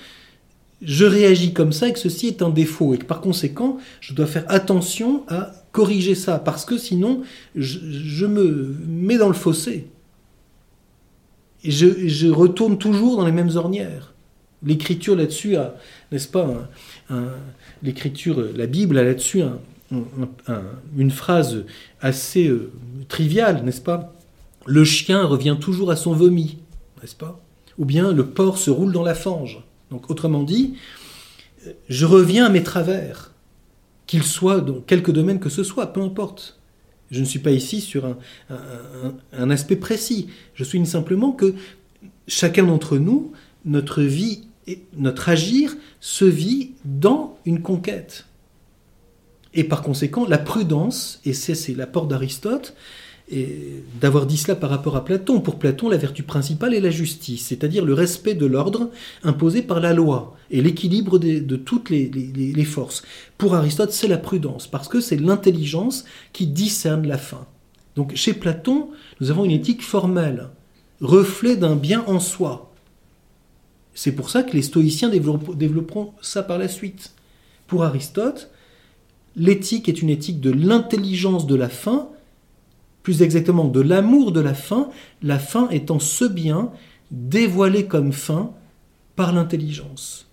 je 0.81 1.05
réagis 1.05 1.53
comme 1.53 1.71
ça 1.71 1.87
et 1.87 1.93
que 1.93 1.99
ceci 1.99 2.27
est 2.27 2.41
un 2.41 2.49
défaut 2.49 2.93
et 2.93 2.97
que 2.97 3.05
par 3.05 3.21
conséquent, 3.21 3.77
je 3.99 4.13
dois 4.13 4.27
faire 4.27 4.45
attention 4.47 5.23
à 5.27 5.51
corriger 5.71 6.15
ça 6.15 6.39
parce 6.39 6.65
que 6.65 6.77
sinon, 6.77 7.23
je, 7.55 8.25
me 8.25 8.75
mets 8.87 9.17
dans 9.17 9.27
le 9.27 9.33
fossé. 9.33 9.87
Et 11.63 11.71
je, 11.71 12.29
retourne 12.29 12.77
toujours 12.77 13.17
dans 13.17 13.25
les 13.25 13.31
mêmes 13.31 13.55
ornières. 13.55 14.13
L'écriture 14.63 15.15
là-dessus 15.15 15.55
a, 15.55 15.75
n'est-ce 16.11 16.27
pas, 16.27 16.69
l'écriture, 17.83 18.43
la 18.55 18.67
Bible 18.67 18.97
a 18.97 19.03
là-dessus 19.03 19.41
une 19.91 21.11
phrase 21.11 21.63
assez 22.01 22.47
euh, 22.47 22.71
triviale, 23.07 23.63
n'est-ce 23.63 23.81
pas? 23.81 24.13
Le 24.67 24.83
chien 24.83 25.23
revient 25.23 25.57
toujours 25.59 25.91
à 25.91 25.95
son 25.95 26.13
vomi, 26.13 26.57
n'est-ce 27.01 27.15
pas? 27.15 27.41
Ou 27.77 27.85
bien 27.85 28.11
le 28.11 28.27
porc 28.27 28.57
se 28.57 28.69
roule 28.69 28.91
dans 28.91 29.03
la 29.03 29.15
fange. 29.15 29.63
Donc 29.91 30.09
autrement 30.09 30.43
dit, 30.43 30.75
je 31.87 32.05
reviens 32.05 32.45
à 32.45 32.49
mes 32.49 32.63
travers, 32.63 33.33
qu'ils 34.07 34.23
soient 34.23 34.61
dans 34.61 34.81
quelque 34.81 35.11
domaine 35.11 35.39
que 35.39 35.49
ce 35.49 35.63
soit, 35.63 35.93
peu 35.93 36.01
importe. 36.01 36.59
Je 37.11 37.21
ne 37.21 37.25
suis 37.25 37.39
pas 37.39 37.51
ici 37.51 37.79
sur 37.79 38.05
un, 38.05 38.17
un 39.31 39.49
aspect 39.49 39.77
précis. 39.77 40.27
Je 40.53 40.65
souligne 40.65 40.85
simplement 40.85 41.31
que 41.31 41.55
chacun 42.27 42.63
d'entre 42.63 42.97
nous, 42.97 43.31
notre 43.63 44.01
vie, 44.01 44.47
notre 44.97 45.29
agir 45.29 45.75
se 46.01 46.25
vit 46.25 46.71
dans 46.83 47.37
une 47.45 47.61
conquête. 47.61 48.25
Et 49.53 49.63
par 49.63 49.81
conséquent, 49.81 50.25
la 50.27 50.37
prudence, 50.37 51.21
et 51.23 51.33
c'est 51.33 51.73
l'apport 51.73 52.07
d'Aristote, 52.07 52.75
et 53.29 53.83
d'avoir 53.99 54.25
dit 54.25 54.37
cela 54.37 54.55
par 54.55 54.69
rapport 54.69 54.95
à 54.95 55.03
Platon. 55.03 55.41
Pour 55.41 55.59
Platon, 55.59 55.89
la 55.89 55.97
vertu 55.97 56.23
principale 56.23 56.73
est 56.73 56.79
la 56.79 56.89
justice, 56.89 57.47
c'est-à-dire 57.47 57.83
le 57.83 57.93
respect 57.93 58.35
de 58.35 58.45
l'ordre 58.45 58.89
imposé 59.23 59.61
par 59.61 59.79
la 59.79 59.93
loi 59.93 60.35
et 60.49 60.61
l'équilibre 60.61 61.19
de, 61.19 61.55
toutes 61.57 61.89
les, 61.89 62.09
les, 62.09 62.65
forces. 62.65 63.03
Pour 63.37 63.55
Aristote, 63.55 63.91
c'est 63.91 64.07
la 64.07 64.17
prudence, 64.17 64.67
parce 64.67 64.87
que 64.87 65.01
c'est 65.01 65.17
l'intelligence 65.17 66.05
qui 66.31 66.47
discerne 66.47 67.05
la 67.05 67.17
fin. 67.17 67.45
Donc 67.95 68.15
chez 68.15 68.33
Platon, 68.33 68.91
nous 69.19 69.29
avons 69.29 69.43
une 69.43 69.51
éthique 69.51 69.83
formelle, 69.83 70.49
reflet 71.01 71.57
d'un 71.57 71.75
bien 71.75 72.05
en 72.07 72.19
soi. 72.19 72.71
C'est 73.93 74.13
pour 74.13 74.29
ça 74.29 74.43
que 74.43 74.53
les 74.53 74.61
stoïciens 74.61 75.09
développeront 75.09 76.13
ça 76.21 76.43
par 76.43 76.59
la 76.59 76.67
suite. 76.67 77.13
Pour 77.65 77.83
Aristote, 77.83 78.51
l'éthique 79.35 79.89
est 79.89 80.01
une 80.01 80.09
éthique 80.09 80.39
de 80.39 80.51
l'intelligence 80.51 81.47
de 81.47 81.55
la 81.55 81.67
fin, 81.67 82.09
plus 83.07 83.21
exactement 83.21 83.63
de 83.63 83.79
l'amour 83.79 84.33
de 84.33 84.41
la 84.41 84.53
fin, 84.53 84.89
la 85.23 85.39
fin 85.39 85.69
étant 85.69 85.97
ce 85.97 86.25
bien 86.25 86.71
dévoilé 87.09 87.85
comme 87.85 88.11
fin 88.11 88.51
par 89.15 89.31
l'intelligence. 89.31 90.27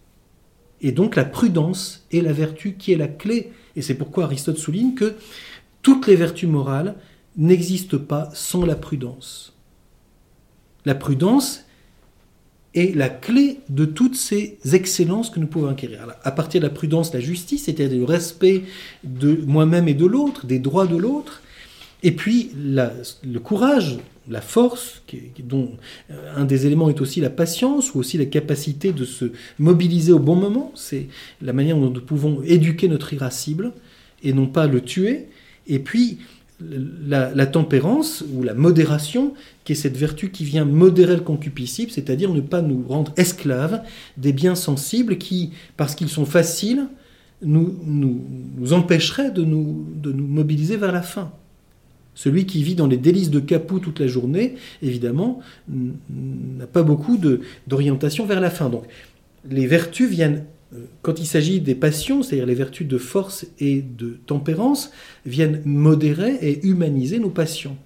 Et 0.80 0.90
donc 0.90 1.14
la 1.14 1.24
prudence 1.24 2.04
est 2.10 2.20
la 2.20 2.32
vertu 2.32 2.74
qui 2.74 2.90
est 2.90 2.96
la 2.96 3.06
clé. 3.06 3.52
Et 3.76 3.80
c'est 3.80 3.94
pourquoi 3.94 4.24
Aristote 4.24 4.58
souligne 4.58 4.94
que 4.94 5.14
toutes 5.82 6.08
les 6.08 6.16
vertus 6.16 6.48
morales 6.48 6.96
n'existent 7.36 7.98
pas 7.98 8.28
sans 8.34 8.66
la 8.66 8.74
prudence. 8.74 9.52
La 10.84 10.96
prudence 10.96 11.66
est 12.74 12.92
la 12.96 13.08
clé 13.08 13.60
de 13.68 13.84
toutes 13.84 14.16
ces 14.16 14.58
excellences 14.72 15.30
que 15.30 15.38
nous 15.38 15.46
pouvons 15.46 15.68
acquérir. 15.68 16.08
À 16.24 16.32
partir 16.32 16.60
de 16.60 16.66
la 16.66 16.74
prudence, 16.74 17.14
la 17.14 17.20
justice, 17.20 17.66
c'est-à-dire 17.66 18.00
le 18.00 18.04
respect 18.04 18.64
de 19.04 19.44
moi-même 19.46 19.86
et 19.86 19.94
de 19.94 20.06
l'autre, 20.06 20.44
des 20.44 20.58
droits 20.58 20.88
de 20.88 20.96
l'autre, 20.96 21.40
et 22.04 22.12
puis 22.12 22.50
le 22.54 23.38
courage, 23.38 23.96
la 24.28 24.42
force, 24.42 25.02
dont 25.42 25.70
euh, 26.10 26.34
un 26.36 26.44
des 26.44 26.66
éléments 26.66 26.90
est 26.90 27.00
aussi 27.00 27.20
la 27.20 27.30
patience, 27.30 27.94
ou 27.94 27.98
aussi 27.98 28.18
la 28.18 28.26
capacité 28.26 28.92
de 28.92 29.06
se 29.06 29.32
mobiliser 29.58 30.12
au 30.12 30.18
bon 30.18 30.36
moment, 30.36 30.70
c'est 30.74 31.06
la 31.40 31.54
manière 31.54 31.78
dont 31.78 31.88
nous 31.88 32.02
pouvons 32.02 32.42
éduquer 32.42 32.88
notre 32.88 33.14
irascible, 33.14 33.72
et 34.22 34.34
non 34.34 34.46
pas 34.46 34.66
le 34.66 34.82
tuer. 34.82 35.28
Et 35.66 35.78
puis 35.78 36.18
la, 36.60 37.46
tempérance, 37.46 38.22
ou 38.34 38.42
la 38.42 38.52
modération, 38.52 39.32
qui 39.64 39.72
est 39.72 39.76
cette 39.76 39.96
vertu 39.96 40.30
qui 40.30 40.44
vient 40.44 40.66
modérer 40.66 41.16
le 41.16 41.22
concupiscible, 41.22 41.90
c'est-à-dire 41.90 42.34
ne 42.34 42.42
pas 42.42 42.60
nous 42.60 42.84
rendre 42.86 43.14
esclaves 43.16 43.80
des 44.18 44.34
biens 44.34 44.54
sensibles 44.54 45.16
qui, 45.16 45.52
parce 45.78 45.94
qu'ils 45.94 46.10
sont 46.10 46.26
faciles, 46.26 46.86
nous, 47.40 48.72
empêcheraient 48.72 49.30
de 49.30 49.42
nous 49.42 49.86
mobiliser 50.26 50.76
vers 50.76 50.92
la 50.92 51.02
fin. 51.02 51.32
Celui 52.14 52.46
qui 52.46 52.62
vit 52.62 52.74
dans 52.74 52.86
les 52.86 52.96
délices 52.96 53.30
de 53.30 53.40
Capoue 53.40 53.80
toute 53.80 54.00
la 54.00 54.06
journée, 54.06 54.54
évidemment, 54.82 55.40
n'a 55.68 56.66
pas 56.66 56.82
beaucoup 56.82 57.18
d'orientation 57.66 58.26
vers 58.26 58.40
la 58.40 58.50
fin. 58.50 58.70
Donc, 58.70 58.84
les 59.50 59.66
vertus 59.66 60.08
viennent, 60.08 60.44
euh, 60.74 60.84
quand 61.02 61.20
il 61.20 61.26
s'agit 61.26 61.60
des 61.60 61.74
passions, 61.74 62.22
c'est-à-dire 62.22 62.46
les 62.46 62.54
vertus 62.54 62.86
de 62.86 62.98
force 62.98 63.46
et 63.58 63.82
de 63.82 64.16
tempérance, 64.26 64.90
viennent 65.26 65.60
modérer 65.64 66.38
et 66.40 66.64
humaniser 66.64 67.18
nos 67.18 67.30
passions. 67.30 67.76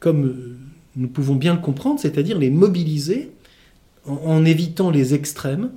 Comme 0.00 0.26
euh, 0.26 0.56
nous 0.96 1.08
pouvons 1.08 1.36
bien 1.36 1.54
le 1.54 1.60
comprendre, 1.60 2.00
c'est-à-dire 2.00 2.38
les 2.38 2.50
mobiliser 2.50 3.30
en 4.06 4.44
évitant 4.44 4.90
les 4.90 5.14
extrêmes, 5.14 5.70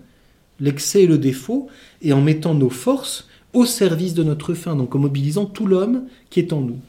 l'excès 0.59 1.03
et 1.03 1.07
le 1.07 1.17
défaut, 1.17 1.67
et 2.01 2.13
en 2.13 2.21
mettant 2.21 2.55
nos 2.55 2.69
forces 2.69 3.27
au 3.53 3.65
service 3.65 4.13
de 4.13 4.23
notre 4.23 4.53
fin, 4.53 4.75
donc 4.75 4.95
en 4.95 4.99
mobilisant 4.99 5.45
tout 5.45 5.67
l'homme 5.67 6.05
qui 6.29 6.39
est 6.39 6.53
en 6.53 6.61
nous. 6.61 6.79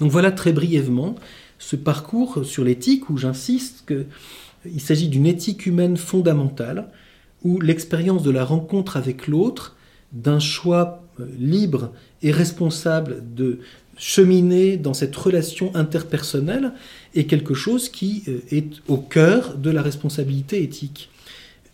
Donc 0.00 0.10
voilà 0.10 0.32
très 0.32 0.52
brièvement 0.52 1.14
ce 1.58 1.76
parcours 1.76 2.44
sur 2.44 2.64
l'éthique 2.64 3.10
où 3.10 3.18
j'insiste 3.18 3.84
qu'il 3.86 4.80
s'agit 4.80 5.08
d'une 5.08 5.26
éthique 5.26 5.66
humaine 5.66 5.96
fondamentale, 5.96 6.88
où 7.44 7.60
l'expérience 7.60 8.22
de 8.22 8.30
la 8.30 8.44
rencontre 8.44 8.96
avec 8.96 9.26
l'autre, 9.26 9.76
d'un 10.12 10.40
choix 10.40 11.04
euh, 11.20 11.26
libre 11.38 11.92
et 12.22 12.32
responsable 12.32 13.22
de 13.34 13.60
cheminer 13.96 14.76
dans 14.76 14.94
cette 14.94 15.14
relation 15.14 15.70
interpersonnelle 15.76 16.72
est 17.14 17.24
quelque 17.24 17.54
chose 17.54 17.88
qui 17.88 18.24
euh, 18.26 18.40
est 18.50 18.82
au 18.88 18.96
cœur 18.96 19.56
de 19.56 19.70
la 19.70 19.82
responsabilité 19.82 20.62
éthique. 20.62 21.10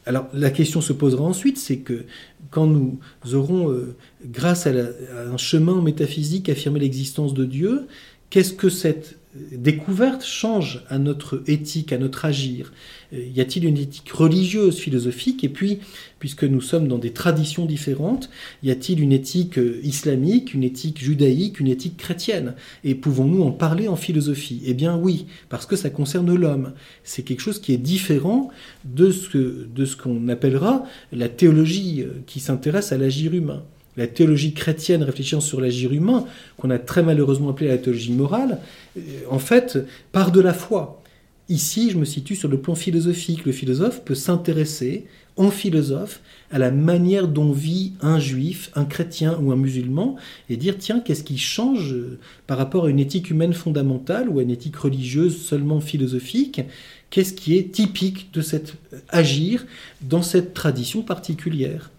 Alors 0.04 0.26
la 0.34 0.50
question 0.50 0.80
se 0.80 0.92
posera 0.92 1.24
ensuite, 1.24 1.58
c'est 1.58 1.78
que 1.78 2.04
quand 2.50 2.66
nous 2.66 2.98
aurons, 3.32 3.70
euh, 3.70 3.96
grâce 4.24 4.66
à, 4.66 4.70
un 4.70 5.36
chemin 5.36 5.82
métaphysique, 5.82 6.48
affirmé 6.48 6.80
l'existence 6.80 7.34
de 7.34 7.44
Dieu, 7.44 7.86
Qu'est-ce 8.30 8.52
que 8.52 8.68
cette 8.68 9.18
découverte 9.52 10.24
change 10.24 10.82
à 10.88 10.98
notre 10.98 11.42
éthique, 11.46 11.92
à 11.92 11.98
notre 11.98 12.24
agir? 12.24 12.72
Y 13.12 13.40
a-t-il 13.40 13.66
une 13.66 13.76
éthique 13.76 14.10
religieuse, 14.10 14.78
philosophique? 14.78 15.44
Et 15.44 15.48
puis, 15.48 15.78
puisque 16.18 16.44
nous 16.44 16.60
sommes 16.60 16.88
dans 16.88 16.98
des 16.98 17.12
traditions 17.12 17.66
différentes, 17.66 18.30
y 18.62 18.70
a-t-il 18.70 19.00
une 19.00 19.12
éthique 19.12 19.60
islamique, 19.82 20.54
une 20.54 20.64
éthique 20.64 21.02
judaïque, 21.02 21.60
une 21.60 21.68
éthique 21.68 21.96
chrétienne? 21.98 22.54
Et 22.82 22.94
pouvons-nous 22.94 23.42
en 23.42 23.52
parler 23.52 23.88
en 23.88 23.96
philosophie? 23.96 24.62
Eh 24.64 24.74
bien 24.74 24.96
oui, 24.96 25.26
parce 25.48 25.66
que 25.66 25.76
ça 25.76 25.90
concerne 25.90 26.34
l'homme. 26.34 26.72
C'est 27.04 27.22
quelque 27.22 27.42
chose 27.42 27.60
qui 27.60 27.72
est 27.72 27.78
différent 27.78 28.50
de 28.84 29.10
ce, 29.10 29.66
de 29.66 29.84
ce 29.84 29.96
qu'on 29.96 30.28
appellera 30.28 30.84
la 31.12 31.28
théologie 31.28 32.04
qui 32.26 32.40
s'intéresse 32.40 32.90
à 32.90 32.98
l'agir 32.98 33.34
humain 33.34 33.62
la 33.96 34.06
théologie 34.06 34.52
chrétienne 34.52 35.02
réfléchissant 35.02 35.40
sur 35.40 35.60
l'agir 35.60 35.92
humain, 35.92 36.26
qu'on 36.58 36.70
a 36.70 36.78
très 36.78 37.02
malheureusement 37.02 37.50
appelé 37.50 37.68
la 37.68 37.78
théologie 37.78 38.12
morale, 38.12 38.58
euh, 38.96 39.00
en 39.30 39.38
fait, 39.38 39.78
part 40.12 40.32
de 40.32 40.40
la 40.40 40.54
foi. 40.54 41.02
Ici, 41.48 41.90
je 41.92 41.96
me 41.96 42.04
situe 42.04 42.34
sur 42.34 42.48
le 42.48 42.58
plan 42.58 42.74
philosophique. 42.74 43.44
Le 43.44 43.52
philosophe 43.52 44.04
peut 44.04 44.16
s'intéresser, 44.16 45.06
en 45.36 45.50
philosophe, 45.50 46.20
à 46.50 46.58
la 46.58 46.72
manière 46.72 47.28
dont 47.28 47.52
vit 47.52 47.92
un 48.00 48.18
juif, 48.18 48.70
un 48.74 48.84
chrétien 48.84 49.38
ou 49.40 49.52
un 49.52 49.56
musulman, 49.56 50.16
et 50.48 50.56
dire, 50.56 50.76
tiens, 50.76 50.98
qu'est-ce 50.98 51.22
qui 51.22 51.38
change 51.38 51.92
euh, 51.92 52.18
par 52.46 52.58
rapport 52.58 52.86
à 52.86 52.90
une 52.90 52.98
éthique 52.98 53.30
humaine 53.30 53.52
fondamentale 53.52 54.28
ou 54.28 54.40
à 54.40 54.42
une 54.42 54.50
éthique 54.50 54.76
religieuse 54.76 55.40
seulement 55.40 55.80
philosophique? 55.80 56.62
Qu'est-ce 57.10 57.34
qui 57.34 57.56
est 57.56 57.70
typique 57.70 58.32
de 58.32 58.40
cet 58.40 58.74
euh, 58.92 58.98
agir 59.08 59.66
dans 60.00 60.22
cette 60.22 60.52
tradition 60.52 61.02
particulière? 61.02 61.90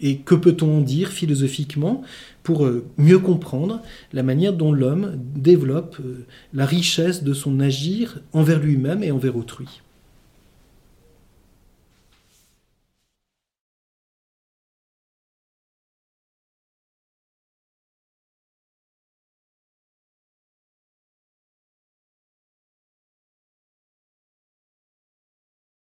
Et 0.00 0.18
que 0.18 0.34
peut-on 0.34 0.80
dire 0.80 1.08
philosophiquement 1.08 2.02
pour 2.42 2.66
euh, 2.66 2.86
mieux 2.96 3.18
comprendre 3.18 3.82
la 4.12 4.22
manière 4.22 4.52
dont 4.52 4.72
l'homme 4.72 5.14
développe 5.34 5.98
euh, 6.00 6.26
la 6.54 6.66
richesse 6.66 7.22
de 7.22 7.34
son 7.34 7.60
agir 7.60 8.20
envers 8.32 8.60
lui-même 8.60 9.02
et 9.02 9.10
envers 9.10 9.36
autrui? 9.36 9.82